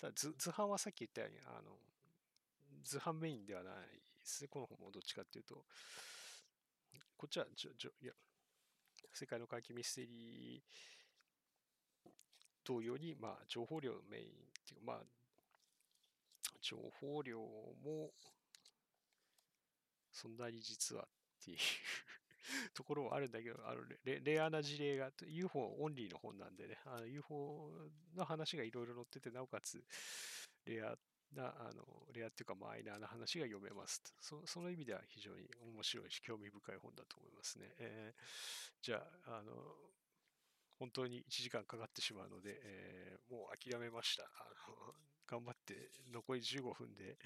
[0.00, 1.76] ただ図図版はさっき言ったように、あの
[2.84, 3.80] 図版メインではないで
[4.24, 4.48] すね。
[4.48, 5.64] この本もどっちかっていうと、
[7.16, 8.12] こっちはじょじょいや
[9.12, 10.60] 世界の回帰ミステリー
[12.64, 14.28] 同様に、まあ、情報量メインっ
[14.66, 14.98] ていうか、まあ、
[16.60, 18.10] 情報量も
[20.12, 21.06] そんなに実はっ
[21.44, 21.58] ていう
[22.74, 27.70] ところはあるんだけど、あのレレアな事例が、UFO オンリーの本なんでね、UFO
[28.14, 29.84] の話がいろいろ載ってて、なおかつ
[30.64, 30.96] レア
[31.32, 34.46] な、あの、レアっていうかマイナーな話が読めますそ。
[34.46, 37.74] その意味では非常に面白いし、興味深い本だと思いますね。
[37.78, 38.22] えー、
[38.82, 39.52] じゃあ、あの、
[40.78, 44.24] 本当に1時間かかってしまうので、えー、もう諦めました。
[44.24, 44.26] あ
[44.68, 44.94] の
[45.26, 47.18] 頑張って残り15分で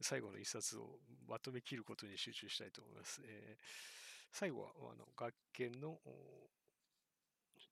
[0.00, 3.20] 最後の一冊をまとめきることに集中したいと思います。
[3.24, 3.95] えー、
[4.38, 5.96] 最後はあの学研の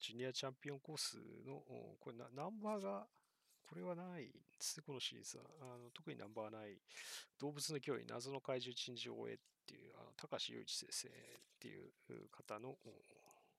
[0.00, 1.60] ジュニアチャンピオンコースの
[2.00, 3.04] これナンバーが
[3.68, 5.44] これはないですね、このシリーズは。
[5.60, 6.80] あの特にナンバーない、
[7.38, 11.10] 動物の脅威、謎の怪獣珍獣を終えっていう、あの高橋雄一先生っ
[11.60, 11.90] ていう
[12.32, 12.78] 方の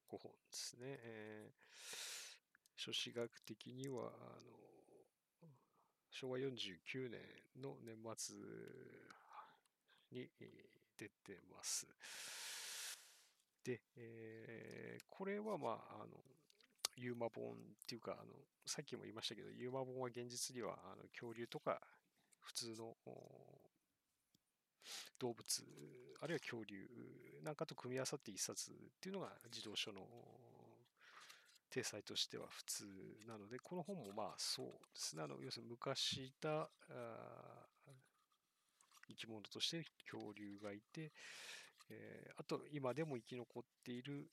[0.10, 0.98] ご本ですね。
[1.06, 4.42] えー、書史学的には、あ
[5.46, 5.50] の
[6.10, 7.22] 昭和49年
[7.62, 8.36] の年末
[10.12, 10.28] に
[10.98, 11.86] 出てます。
[13.66, 16.06] で、えー、これはまあ、あの、
[16.96, 17.56] ユーマ本っ
[17.88, 18.32] ていうか、あの、
[18.66, 21.80] さっきも言いましたけど、ユーマ本は現実にはあの恐竜とか
[22.42, 22.96] 普通の
[25.20, 25.64] 動物、
[26.22, 26.88] あるいは恐竜
[27.44, 30.02] なんかと組み合わさって一冊っていうのが児童書の
[31.70, 32.86] 体裁としては普通
[33.28, 35.24] なので、この本もまあそうですね。
[35.24, 36.70] あの要するに昔いた
[39.08, 41.12] 生き物として恐竜がいて、
[41.90, 44.28] えー、あと今でも生き残っている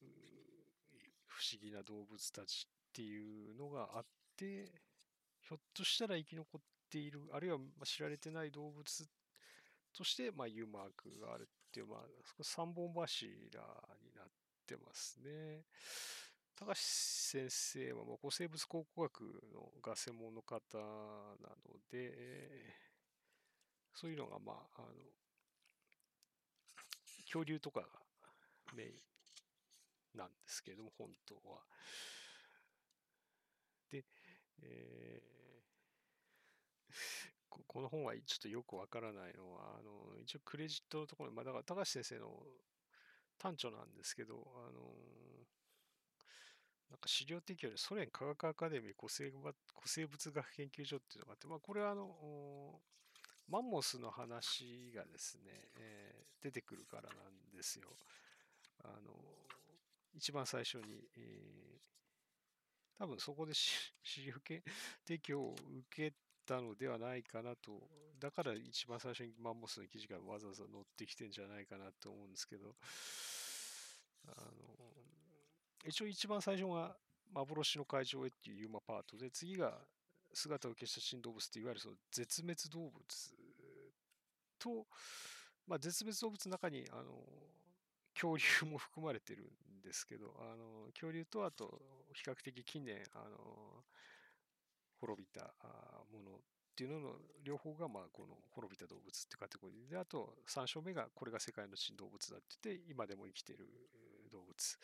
[1.27, 4.05] 不思議な動物たちっていうのがあっ
[4.37, 4.67] て、
[5.41, 8.85] ひょっとしたら生き残っている、あるいは知られてない動物
[9.93, 12.01] として、まあ、ユーマークがあるっていう、まあ、
[12.43, 14.27] 三本柱になっ
[14.67, 15.65] てますね。
[16.55, 19.21] 高橋先生は、まあ、古生物考古学
[19.53, 22.13] のが専門の方なので、
[23.95, 24.89] そういうのが、まあ、あの、
[27.33, 27.87] 恐竜とかが
[28.77, 31.63] メインなんですけれども、本当は。
[33.91, 34.05] で、
[34.63, 42.29] えー、この本はちょっとよくわからないのは、あの一応クレジットのところに、まあ、だから高橋先生の
[43.39, 44.35] 短調なんですけど、
[44.69, 44.95] あの
[46.91, 49.55] なんか資料提供でソ連科学アカデミー古生古
[49.87, 52.81] 生物学研究所っていうのがあって、まあ、これはあの
[53.49, 57.89] マンモスの話がですね、えー、出てくるからなんですよ。
[58.85, 59.13] あの
[60.15, 63.93] 一番最初に、えー、多分そこで資
[64.27, 64.35] 料
[65.07, 65.55] 提供を
[65.91, 67.89] 受けたのではないかなと、
[68.19, 72.77] だから一番最初にマンモスの記事がわざわざ載ってきてんじゃないかなと思うんですけど、
[74.27, 74.53] あの、
[75.85, 76.97] 一応一番最初が
[77.33, 79.81] 幻の会場へっていうユーマパートで、次が
[80.33, 82.93] 姿を消した新動物っていわゆるその絶滅動物
[84.59, 84.87] と、
[85.67, 87.23] まあ、絶滅動物の中にあの
[88.15, 91.81] 恐竜も含まれてるんですけど、あの恐竜とあと
[92.15, 93.85] 比較的近年あの
[95.01, 95.55] 滅びた
[96.13, 99.91] ものっていうのの両方がまあこの滅びた動物ってカテゴリー。
[99.91, 103.69] で、あと3章目がこれが世界の新動物だって言って今でも生きてる
[104.31, 104.79] 動物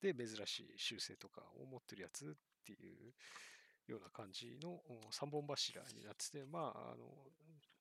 [0.00, 2.28] で珍しい習性とかを持ってるやつっ
[2.64, 3.12] ていう
[3.86, 4.80] ような感じの
[5.10, 7.04] 3本柱になってて、まあ、あの、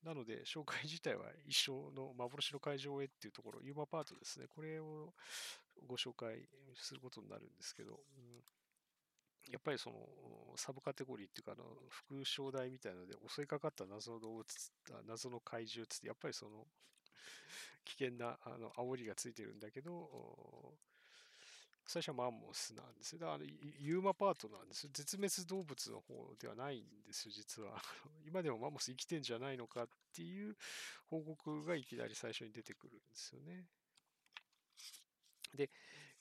[0.04, 5.14] なので、紹介自体は一生の幻の会場へっていうところ、ユーマパートですね、これを
[5.88, 8.22] ご紹介することになるんですけど、う
[9.50, 9.96] ん、やっぱりその
[10.58, 14.46] サブカテゴリーっていうか、あの副章題みたいなので襲いかかった謎の動物、
[15.08, 16.68] 謎の怪獣って、やっぱりその
[17.86, 20.74] 危険なあの煽りがついてるんだけど、
[21.94, 23.20] 最初はマンモスなんですよ。
[23.20, 23.46] だから
[23.80, 24.90] ユーマパートなんですよ。
[24.94, 27.80] 絶滅動物の方ではないんですよ、実は。
[28.26, 30.58] 今でもマンモス生きてんじゃないのかっていう
[31.06, 33.68] 報告がいきなり最初に出てくるんですよね。
[35.54, 35.70] で、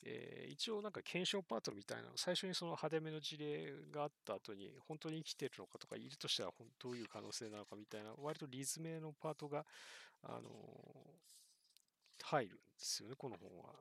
[0.03, 9.65] えー、一応なんか検証パートみたいなの、最初にその派手めの事例があった後に、本当に生きてるのかとか、いるとしたらどういう可能性なのかみたいな、割とリズムのパートが、
[10.21, 13.73] あのー、入るんですよね、この本は。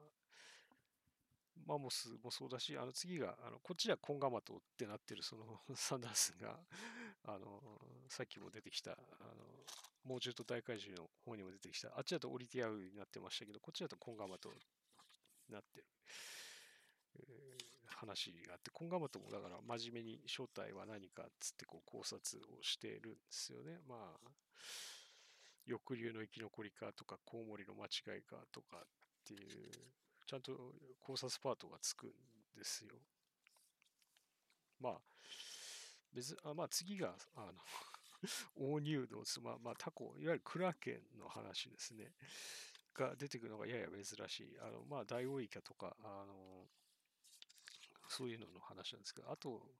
[1.66, 6.58] マモスもそうだし、あの次が、あのこっちはコンガマトってなってる、その サンダースが、
[7.24, 7.62] あの、
[8.08, 8.96] さっきも出てきた、あ
[9.34, 9.64] の、
[10.04, 14.60] 猛獣と大怪獣の方にも出てきた、あっちだとオリティアウになってましたけど、こっちだとコンガマトに
[15.48, 15.86] なってる、
[17.16, 23.80] えー、話があって、コンガマトもだから真面目に正体は何かっつってこう考察をしてるんですよね。
[23.86, 24.30] まあ、
[25.66, 28.86] 翼竜の生き残りかとか、コウモリの間違いかとかっ
[29.24, 29.70] ていう
[30.32, 30.52] ちゃんと
[30.98, 32.10] 考察パートがつくん
[32.56, 32.94] ですよ。
[34.80, 34.92] まあ、
[36.14, 37.52] 別あまあ、次が、あの
[38.56, 42.14] 大入道、まあ、まあ、タコ、いわゆるクラケンの話ですね。
[42.94, 44.58] が出てくるのがやや珍しい。
[44.60, 46.66] あの、まあ、ダイオウイカとか、あの、
[48.08, 49.74] そういうのの話なんですけど、あと、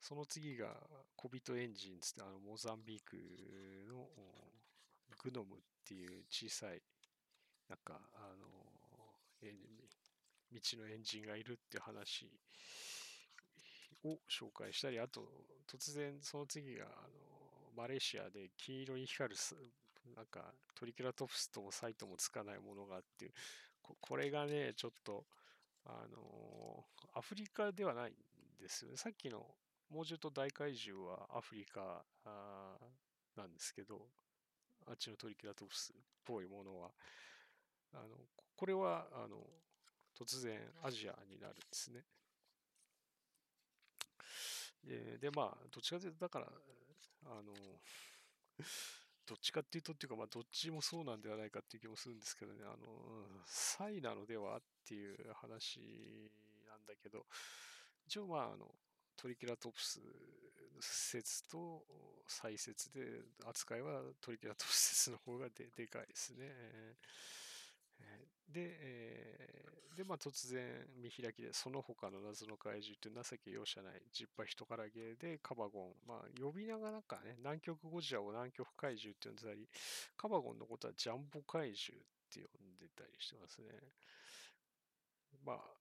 [0.00, 0.76] その次が、
[1.16, 3.16] コビトエンジンつって、あの、モザンビーク
[3.88, 4.08] の
[5.18, 6.80] グノムっていう小さい、
[7.68, 8.75] なんか、あの、
[9.42, 12.30] 道のエンジンがいるって話
[14.04, 15.22] を紹介したり、あと、
[15.70, 19.36] 突然その次が、あの、マレーシアで金色に光る、
[20.14, 23.32] なんかトリケラトプスともサイトもつかないものがあって、
[23.82, 25.26] ここれがね、ちょっと、
[25.84, 26.84] あの、
[27.14, 28.14] アフリカではないん
[28.60, 28.96] ですよね。
[28.96, 29.46] さっきの
[29.90, 32.04] 猛獣と大怪獣はアフリカ
[33.36, 34.08] なんですけど、
[34.86, 36.90] あっちのトリケラトプスっぽいものは、
[37.92, 38.16] あの
[38.56, 39.36] これはあの
[40.18, 42.04] 突然アジアになるんですね。
[44.82, 46.46] で、でまあ、どっちかというと、だから、
[47.26, 47.52] あの、
[49.26, 55.80] どっちかっていうとっていうか、まあ、どっちもそうなんではないかっていう気もするんですけどね、あの、サイなのではっていう話
[56.68, 57.26] なんだけど、
[58.06, 58.70] 一応まあ、あの、
[59.16, 60.00] トリケラトプス
[60.80, 61.84] 説と
[62.28, 66.46] 再説で、扱いはトリケラトプス説の方がででかいですね。
[68.48, 70.62] で、えー、で、まあ、突然
[70.96, 79.68] 見開きで、その他の謎の怪獣って情け容赦ない、ジッパー人からゲーで、カバゴン、まあ、呼び名がなんかね、南極ゴジラを南極怪獣って呼んでたり、
[80.16, 83.68] カバゴンのことはジャンボ怪獣って呼んでたりしてますね。
[85.44, 85.75] まあ、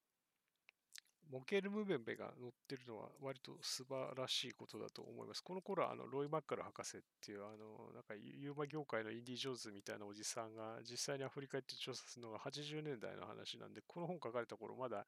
[1.31, 5.43] モケル・ムベンベが乗ってるのは割と素晴らしいことだと思います。
[5.43, 15.05] この頃はあのロイ・マッカル博士っていうあのなんかユーマ業界のインディ・ジョーズみたいなおじさんが実際にアフリカ行って調査するのが80年代の話なんで、この本書かれた頃まだ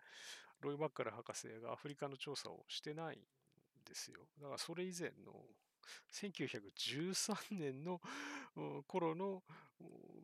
[0.61, 3.19] ロイ・マッカル博士がアフリカの調査をしてないん
[3.85, 4.19] ですよ。
[4.41, 5.33] だからそれ以前の
[6.11, 8.01] 1913年の
[8.87, 9.43] 頃の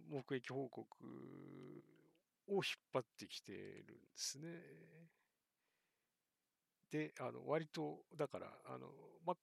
[0.09, 0.87] 目撃報告
[2.47, 4.61] を引っ張ってきてるんですね。
[6.93, 8.87] で、あの割と、だから、あの
[9.25, 9.35] ま、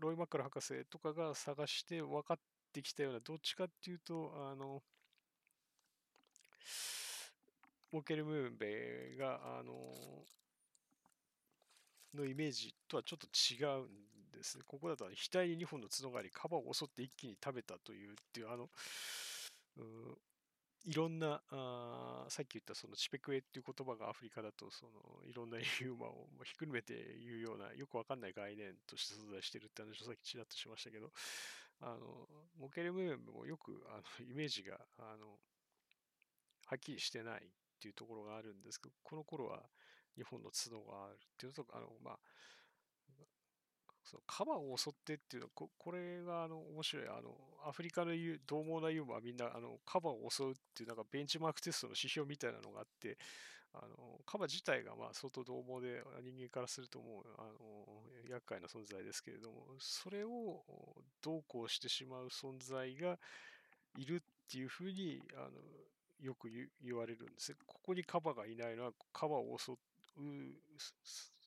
[0.00, 2.38] ロイ・マッカル博士とかが探して分かっ
[2.72, 4.82] てきたような、どっちかっていうと、あの、
[7.92, 9.94] モケル・ムーンベが、あの、
[12.14, 14.64] のイメージとはちょっと違うんですね。
[14.66, 18.68] ここだと額に2本の角があり、カバを襲って一気に食べたというっていう、あの、
[20.84, 24.92] いろんな、あさっき言ったそのチペクエっていう言葉がアフリカだとその
[25.28, 31.10] いろんなユーモアをひっくるめて言うようなよくわかんない概念として存在してるって話をさっきちらっとしましたけど、
[31.80, 32.26] あの
[32.58, 35.26] モケルムーンもよくあのイメージがあの
[36.66, 37.48] はっきりしてないっ
[37.80, 39.60] ていうところがあるんですけど、この頃は
[40.16, 42.18] 日本の角があるっていうと、あのまあ、
[44.08, 47.06] そのカバを襲ってっていうのここれがあの面白い。
[47.08, 47.34] あの
[47.66, 53.18] アフリカの言う獰猛なユーモアみんなあのカバを襲うっていうなんかベンチマークテストの指標みたいなのがあって
[53.74, 60.62] あのカバ自体がまあ相当獰猛で人間からするともうあの厄介な存在ですけれどもそれを
[61.22, 63.18] どうこうしてしまう存在が
[63.98, 65.50] いるっていうふうにあの
[66.20, 66.48] よく
[66.82, 69.76] 言われるんですここにカバがいないのはカバを襲う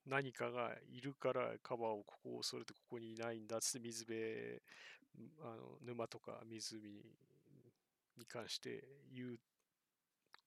[0.08, 4.20] 何かがいるからカバーをここを恐れてここにいないんだっつって水辺
[5.44, 6.80] あの沼とか湖
[8.18, 8.84] に関して
[9.14, 9.40] 言う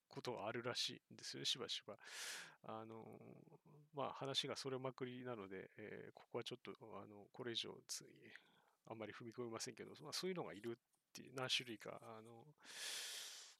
[0.09, 1.95] ことがあるらしいんですよねしばしば。
[2.67, 3.05] あの
[3.95, 7.69] まあ話がそれまくりなので、えー、ここはちょっとあのこれ以上
[8.89, 10.73] あんまり踏み込みませんけど、まあ、そういうのがいるっ
[11.13, 12.45] ていう何種類かあの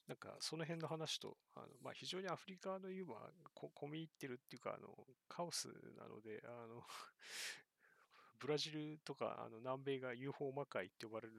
[0.08, 4.88] なんかその辺の話と、あのまあ、非常にアフリカのユーモアこ込み入ってるっていうか、あの
[5.28, 5.66] カオス
[5.98, 6.82] なので、あの
[8.38, 11.34] ブラジルとかあの南米が UFO 魔界って呼ばれる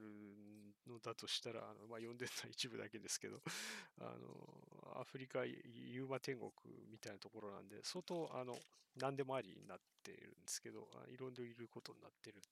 [0.86, 3.40] のだとしたら、あのまあ、読んでるのは一部だけですけど、
[4.00, 6.52] あのアフリカユーマ天国
[6.90, 8.58] みたいなところなんで、相当あの
[8.96, 12.42] 何でもありになっているんですけど、いろいろいることになってる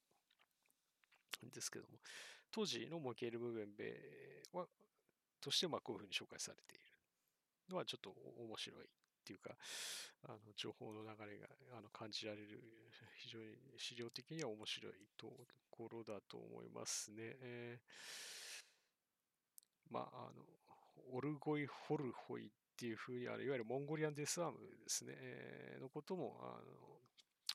[1.44, 1.98] んですけども、
[2.50, 4.66] 当時のモケール・ムーベンベは
[5.41, 6.84] としてまあこういうふうに紹介されている
[7.70, 8.89] のはちょっと面白いっ
[9.26, 9.57] ていうか、
[10.24, 12.62] あの情報の流れがあの感じられる、
[13.18, 15.32] 非常に資料的には面白いと
[15.70, 17.37] ころだと思いますね。
[17.41, 20.47] えー、まあ、あの、
[21.11, 27.01] オルゴイ・ホルホイっていうふうにある、いわゆるモンゴリアンデスアームですね、えー、のこともあの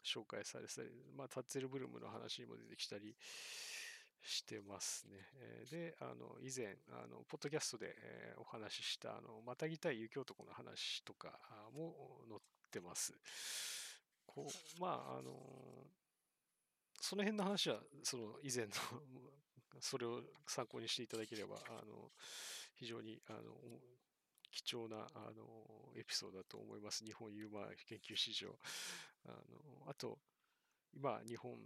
[0.03, 3.15] 紹介されてたり、まあ、タッツェルブルムの話にも出てきたり、
[4.21, 5.17] してますね。
[5.69, 11.39] で、あの、以前、あの、ポッドキャストで、えお話しした、あの、またぎたい雪男の話とか
[11.73, 13.13] も載ってます。
[14.25, 15.87] こう、まあ、あの、
[17.01, 18.71] その辺の話は、その以前の
[19.81, 22.11] それを参考にしていただければ、あの、
[22.75, 23.81] 非常に、あの、
[24.51, 27.03] 貴重な、あの、エピソードだと思います。
[27.03, 28.57] 日本ユーマ研究史上。
[29.25, 30.19] あの、あと、
[30.93, 31.57] 今、日本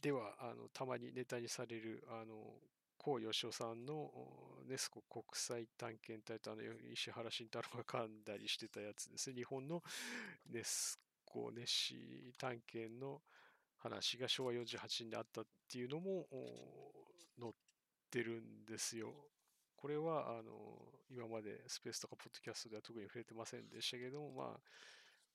[0.00, 2.34] ではあのたまにネタにされるあの
[2.98, 4.10] 高吉夫さんの
[4.68, 9.36] ネスコ国際探検隊とあの石原慎太郎が噛んだりしてたやつですね。
[9.36, 9.82] 日本の
[10.52, 13.20] ネスコネシ探検の
[13.78, 16.26] 話が昭和48年であったっていうのも
[17.38, 17.52] 載っ
[18.10, 19.14] てるんですよ。
[19.76, 20.52] これはあの
[21.10, 24.60] 今までスペースとかポッドキャストでは特に触れてませんでしたけども、まあ、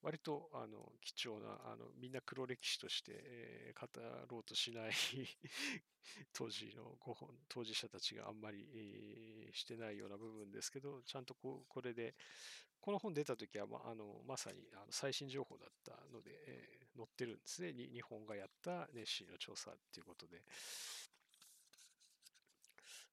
[0.06, 3.88] 割とあの貴重なあのみんな黒歴史として、えー、語
[4.30, 4.92] ろうとしない
[6.32, 12.14] 当時のご本当事者たちがあんまり、えー、してないような部分ですけどちゃんとここれで
[12.80, 20.44] この本出た時はまあのまさにあの最新情報だったので、えー、載ってるんですね日本がやったネッシーの調査っていうことで。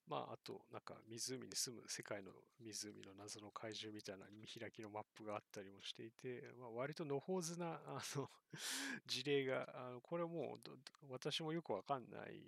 [0.09, 8.31] まあ、あと、なんか湖に住む世界の湖の謎の怪獣みたいな見開きのマップがあったりもしていて、まあ、割と野放図なあの
[9.07, 10.71] 事例が、あのこれもう
[11.09, 12.43] 私もよくわかんないん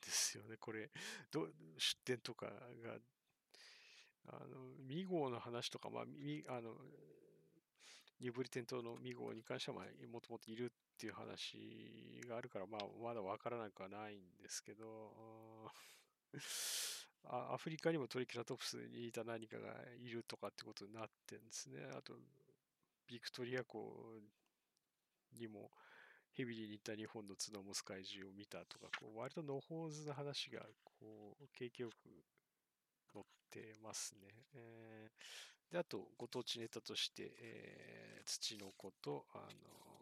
[0.00, 0.56] ですよね。
[0.56, 0.90] これ、
[1.30, 2.98] ど出典とかが、
[4.26, 6.76] あの、2号の話とか、まあ、みあの、
[8.20, 10.68] ニブリテン島の2号に関しては、もともといるっ
[10.98, 15.70] ていう話があるから、まあ、まだわからなくはないんですけど、
[17.24, 21.84] アフリカにもトリケラトプスにいた何かがいるとかってことになってんですね。
[21.96, 22.14] あと、
[23.06, 24.22] ビクトリア湖
[25.34, 25.70] にも
[26.32, 31.94] ヘビリにいた日本の角を持つ怪獣を見たとか、こう割と野放図な話がこう景気よく
[33.12, 34.28] 載ってますね。
[34.54, 39.97] えー、で、あと、ご当地ネタとして、えー、土の子と、あの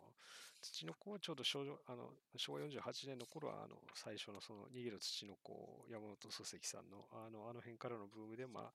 [0.73, 8.73] 土の子はちょうど昭あの昭和48年の頃はあの最初のその逃げる土の子山本漱石さんのあのあの辺からのブームでまあ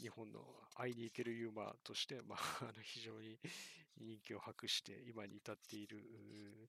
[0.00, 0.40] 日本の
[0.74, 3.38] 会いに行けるユーマーとして、まあ、 あの非常に
[3.98, 6.04] 人気を博して今に至っている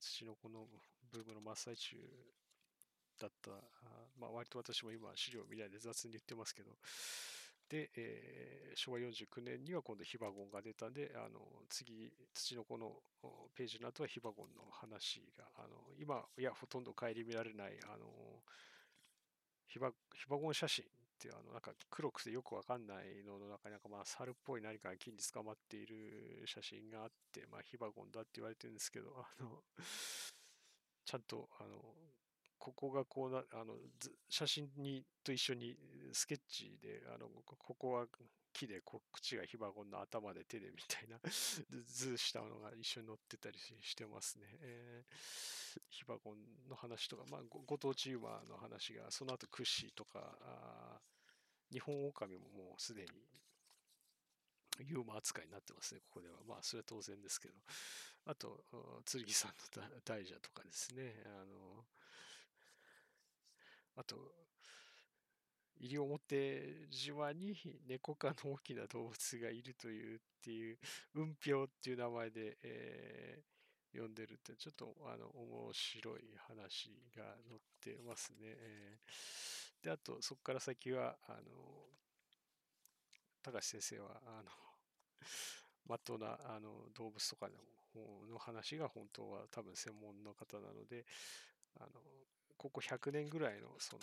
[0.00, 0.66] 土の子の
[1.12, 1.96] ブームの真っ最中
[3.20, 3.50] だった、
[4.18, 6.70] まあ、割と私も今資料見ないで雑に言ってますけど、
[7.68, 12.92] で、えー、昭和49年には今度ヒバゴンが出たんで、あの次、土の子の
[13.54, 18.06] ページの後はヒバゴンの話が、あの今、いや、ほとんど顧みられない、あの
[19.66, 20.88] ヒバヒバゴン写真っ
[21.18, 29.62] てあのなんか黒くてよくわかんないのの中になんかまあ猿っぽい何かが木に捕まっている写真があって、まあ、ヒバゴンだって言われてるんですけど、あの
[31.04, 31.82] ちゃんとあの
[32.58, 33.74] ここがこうな、あの、
[34.28, 35.76] 写真にと一緒に
[36.12, 38.06] スケッチで、あの、ここは
[38.52, 41.18] 木で、こ口がヒバゴンの頭で手でみたいな
[41.86, 44.46] 図したのが一緒に載ってたりしてますね。
[44.60, 51.00] えー、ヒバゴンの話とか、まあ、ご当地ユーマーの話が、その後クッシーとか、あ
[51.70, 53.08] 日本オオカミももうすでに
[54.86, 56.38] ユーマ扱いになってますね、ここでは。
[56.46, 57.54] まあ、それは当然ですけど。
[58.26, 58.64] あと、
[59.04, 61.22] 剣さんの大蛇とかですね。
[61.26, 61.86] あの、
[63.98, 64.16] あと、
[65.80, 67.54] 西表島に
[67.86, 70.78] 猫科の大きな動物がいるというっていう、
[71.12, 78.38] 雲氷っていう名前で、えー、呼んでるって、ちょっとあの面白い話が載ってますね。
[78.42, 81.40] えー、で、あと、そこから先は、あの、
[83.42, 84.50] 高橋先生は、あの、
[85.88, 87.54] まっとうなあの動物とかの
[88.30, 91.04] の話が本当は多分専門の方なので、
[91.80, 91.88] あの
[92.58, 94.02] ここ100年ぐらいのその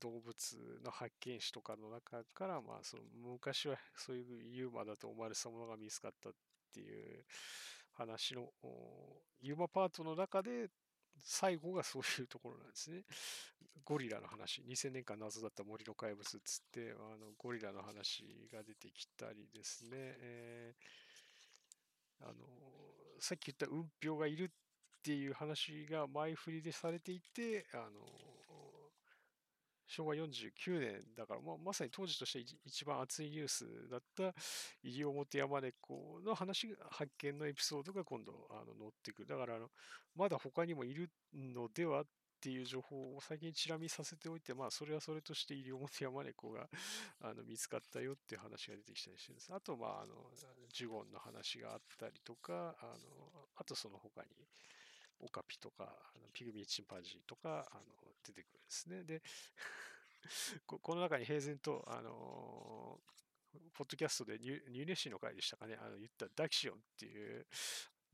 [0.00, 6.32] 動物の発見史とかの中から、まあ、その昔はそういうユーマだと思われたものが見つかったっ
[6.74, 7.24] ていう
[7.92, 8.48] 話の
[9.40, 10.68] ユーマパートの中で
[11.20, 13.02] 最後がそういうところなんですね。
[13.84, 22.34] ゴリラの話、2000年間謎だった森の怪物っつって、あのゴリラの話が出てきたりですね、えー、あの
[23.20, 24.48] さっき言った運病がいるっ
[25.02, 28.06] っていう話が前振りでされていて、あの
[29.88, 34.32] 昭和49年だから、まあ、まさに当時として一番熱いニュースだった
[34.82, 39.28] 西表山猫の話発見のエピソードが今度あの載ってくる。
[39.28, 39.66] だからあの
[40.14, 42.04] まだ他にもいるのではっ
[42.40, 46.68] ていう情報を先にチラ見させておいて、まあそれはそれとして西表山猫が
[47.20, 49.52] あの見つかったよっていう話が出てきたりしてるんです。
[49.52, 50.14] あとまああの
[50.72, 54.28] ジュゴンの話があったりとか、あのあとその他に
[55.22, 55.88] オカピとか、
[56.32, 57.82] ピグミーチンパンジーとか、あの、
[58.24, 59.04] 出てくるんですね。
[59.04, 59.22] で、
[60.66, 63.00] この中に平然と、あの
[63.74, 67.46] ポッドキャストでニューネッシーの回でしたかね、あの言ったダキシオンっていう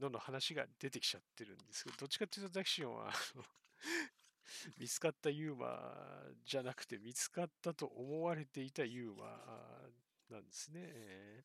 [0.01, 3.13] のの話が出てきちゃってるんですけど、どっちかっていうとダキシオンは
[4.79, 5.95] 見つかったユーマ
[6.45, 9.88] じゃなくて、見つかったと思われていたユーマ
[10.31, 11.45] なんですね。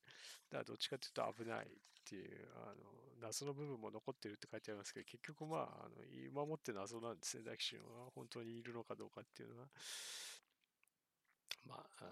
[0.49, 1.69] だからどっちかっていうと危ないっ
[2.03, 8.11] ていう、あの、謎の部分も残ってるって書いてありますけど、結局まあ、あの今もって謎なんですね、ダキシンは。
[8.13, 9.67] 本当にいるのかどうかっていうのは。
[11.65, 12.05] まあ、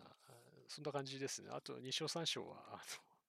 [0.67, 1.49] そんな感じですね。
[1.51, 2.79] あと、2章3章は、あの、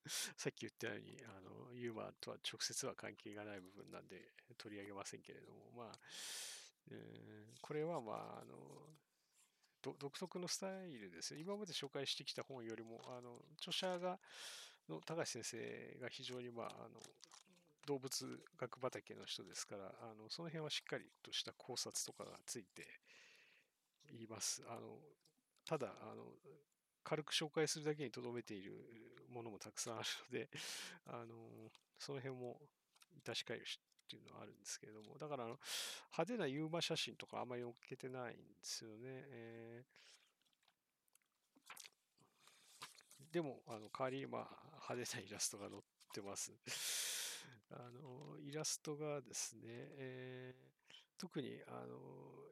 [0.37, 5.99] さっき言ったように、あの、ユーマとは直接は関係がない部分なんで取り上げませんけれども、まあ、
[6.91, 8.57] えー、これはまあ、あの、
[9.83, 14.19] 独特のスタイルです今まで紹介してきた本よりも、あの、著者が、
[14.89, 17.01] の高橋先生が非常に、まあ、あの、
[17.87, 22.87] 動物学畑の人ですから、あの、その辺はしっかりとした考察とかがついて
[24.13, 24.63] います。
[24.69, 24.99] あの、
[25.65, 26.25] ただ、あの、
[27.05, 28.73] 軽く紹介するだけにとどめている
[29.29, 30.49] ものもたくさんあるので、
[31.07, 32.61] あの、その辺も
[33.25, 33.81] 致し返し
[34.17, 35.59] っていうのはあるんですけれども、だからあの
[36.13, 38.99] 派手なユーマ写真とかあんまり載っけてないんですよね。
[39.07, 44.49] えー、でも、あの代わりにまあ
[44.89, 45.83] 派手なイラストが載っ
[46.13, 46.53] てます。
[47.73, 50.55] あのイラストがですね、え
[51.23, 51.97] 特に、あの、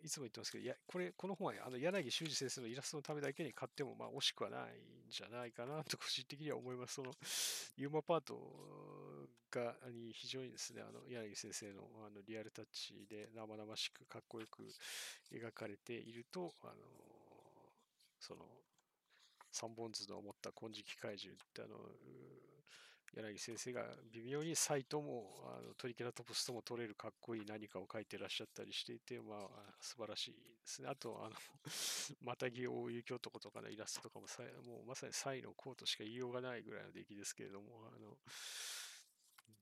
[0.01, 6.95] いつも言ってますけど、いや、これ、この本は、あの、柳修二先生のイラストのためだけに買っても、まあ、惜しくはないんじゃないかなと、個人的には思います。
[6.95, 7.11] その、
[7.77, 8.39] ユーマパート
[9.51, 14.63] が、に非常にですね、あの、柳先生の、あの、リアルタッチで生々しく、かっこよく
[15.33, 16.75] 描かれていると、あの、
[18.21, 18.47] その、
[19.51, 21.75] 三本図の持った金色怪獣って、あの、
[23.17, 23.83] 柳先生が
[24.13, 29.49] 微妙にサイトもあのトリケラトプスとも取れるかっこいい何かを書いてらっしゃったりしていて、まあ、
[29.81, 30.89] 素晴らしいですね。
[30.89, 31.35] あと、あの、
[32.23, 38.17] またぎ大雪男とかのイラストとかもさ、もうまさにサイのコートしか言いようがないぐらいの出来ですけれども、あの、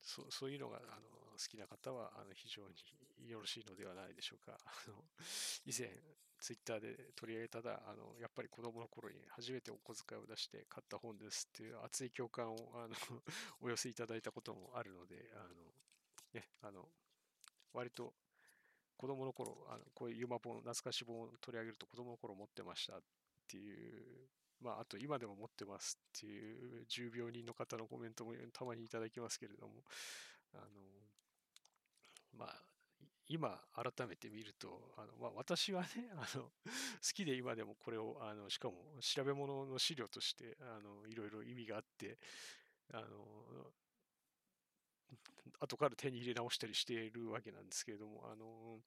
[0.03, 4.59] そそういうのがあの好きな方はあの非常によろしいのではないでしょうか。
[4.65, 5.05] あの
[5.65, 5.89] 以前、
[6.41, 12.95] ツイッターで取り上げたら、あのやっぱり子供の頃に初めてお小遣いを出して買った本ですっていう熱い共感をあの
[13.61, 15.55] お寄せいただいたこともあるので、あの
[16.35, 16.89] ね、あの
[17.73, 18.15] 割と
[18.97, 23.03] 子供の頃、あのこういうユーマ本、懐かし本を取り上げると子供の頃持ってましたっ
[23.47, 24.29] ていう
[24.61, 29.85] まあ、あと今でも持ってますっていう重病人の方のコメントもたまにいただきますけれども、
[30.55, 30.65] あの、
[32.37, 32.68] まあ、
[33.29, 36.51] 今改めて見ると、あのまあ、私はね、 あの好
[37.15, 42.19] きで今でもこれを、あのしかも調べ物の資料としてあのいろいろ意味があって、
[42.93, 43.73] あの
[45.61, 48.81] 後から手に入れ直したりしているわけなんですけれども、あの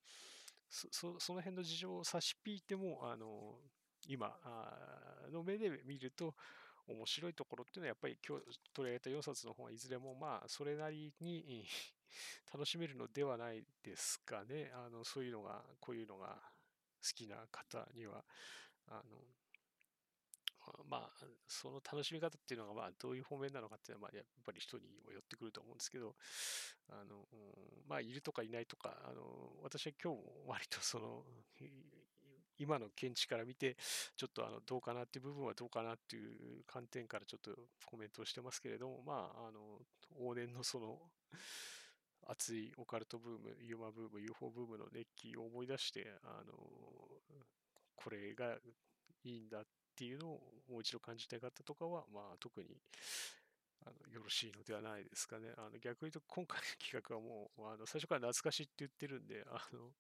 [0.70, 3.60] そその辺の事情を差し引いても、あの
[4.08, 4.36] 今
[5.32, 6.34] の目で見ると
[6.88, 11.66] 面白いところっていうのはやっぱり今日取り上げた4冊の本はいずれもまあそれなりに
[12.54, 14.72] 楽しめるのではないですかね。
[14.74, 16.40] あのそういうのが、こういうのが
[17.02, 18.24] 好きな方には、
[18.88, 19.18] あの
[20.90, 26.16] まあ、その楽しみ方っていうのが、まあ、どういう方面なのかっていうのは、まあ、やっぱり人にもよってくると思うんですけど、
[26.90, 27.26] あの、
[27.88, 29.22] まあ、いるとかいないとか、あの、
[29.64, 31.26] 私は今日も割とその、
[32.58, 33.76] 今の見地から見て、
[34.16, 39.80] ちょっとあのどうかなっていう部分はどうかなっていう観点からちょっとコメントをしてますけれども、まあ、あの、
[40.20, 41.02] 往年のその、
[42.32, 46.54] 熱いオカルトブーム、ユーマブーム、UFO ブームの熱気を思い出して、あの、
[47.96, 48.56] これが
[49.24, 49.64] いいんだっ
[49.96, 52.70] ていうのをもう一度感じたい方とかは、まあ特に
[53.86, 55.50] あのよろしいのではないですかね。
[55.58, 59.92] あの逆に言うと今回の企画はもうあの最初から懐かしいって言ってるんで、あの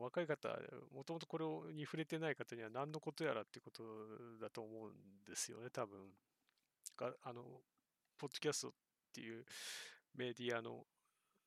[0.00, 0.48] 若い方、
[0.94, 3.82] もともとこれに触れてない方には何のことやらってこと
[4.40, 5.98] だと思うんですよね、多分。
[6.96, 7.42] があの、
[8.18, 8.72] ポッドキャストっ
[9.12, 9.44] ていう
[10.14, 10.84] メディアの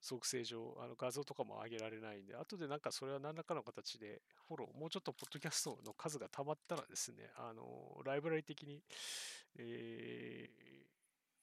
[0.05, 8.83] 属性上、あの画像とかも上げられないんで、後でなんかそれは何らかの形でフォロー、もうちょっとポッドキャストの数が溜まったらですね、あの、ライブラリ的に、
[9.57, 10.47] え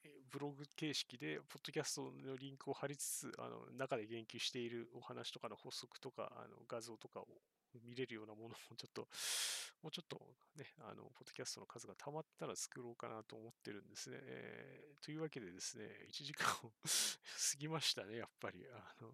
[0.04, 7.26] ー、ブログ形式で、ポッドキャストのリンクを貼りつつ、あの中で言及しているお話とかの補足とか、あの画像とかを
[7.80, 9.08] 見れるようなものもちょっと、
[9.82, 10.20] もうちょっと
[10.56, 14.18] ね、あの、ポッドキャストの数が溜まったら作ろうかなと思ってるんですね。
[14.20, 16.46] えー、というわけでですね、1時間
[16.84, 18.66] 過ぎましたね、やっぱり。
[18.68, 19.12] あの、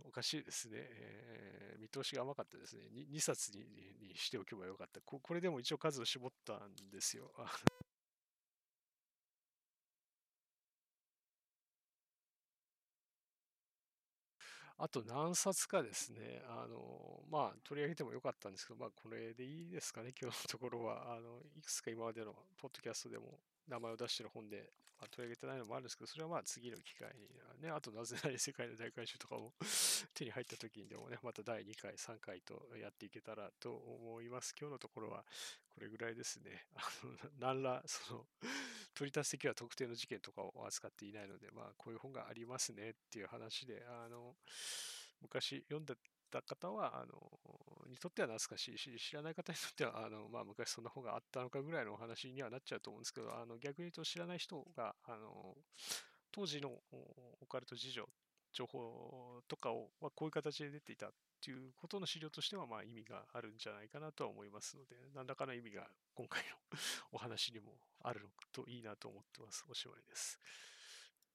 [0.00, 0.78] おかしいですね。
[0.78, 2.84] えー、見通しが甘かったですね。
[2.88, 5.20] 2, 2冊にしておけばよかったこ。
[5.20, 7.32] これでも一応数を絞ったんですよ。
[14.78, 21.14] あと何冊かですね、あの、まあ、取り上げてもよかったんですけど、まあ、これでいいですかね、今日のところは。
[21.14, 27.28] あの、いくつか今までのポッドキャストでも名前を出してる本で、まあ、取り上げてないのもあるんですけど、それはまあ次の機会に
[27.62, 29.52] ね、あとなぜなら世界の大改修とかも
[30.14, 34.54] 手に入った時にでもね、また第2回、3回とやっていけたらと思います。
[34.58, 35.24] 今日のところは
[35.74, 36.66] これぐらいですね。
[36.76, 38.26] あの、何ら、その、
[38.94, 44.36] 取り立つ的は特定の事件とかを扱っていないので、まあ、こういう本がありますねっていう話で、あの、
[45.20, 45.94] 昔読んだ
[46.42, 55.56] た方は、あの、にとっては懐かしいし、知らない方にとっては、あの、まあ、昔そんな本があったのかぐらいのお話にはなっちゃうと思うんですけど、あの、逆に言うと知らない人が、あの、
[56.32, 56.70] 当時の
[57.40, 58.08] オカルト事情、
[58.52, 61.10] 情報とかを、まあ、こういう形で出ていたっ
[61.42, 66.56] ていうことの資料としては、まあ、意味があるんじゃないかなとは思いますので、何らかの意味が今回の
[67.12, 69.64] お話にもあるといいなと思ってます。
[69.68, 70.40] おしまいです。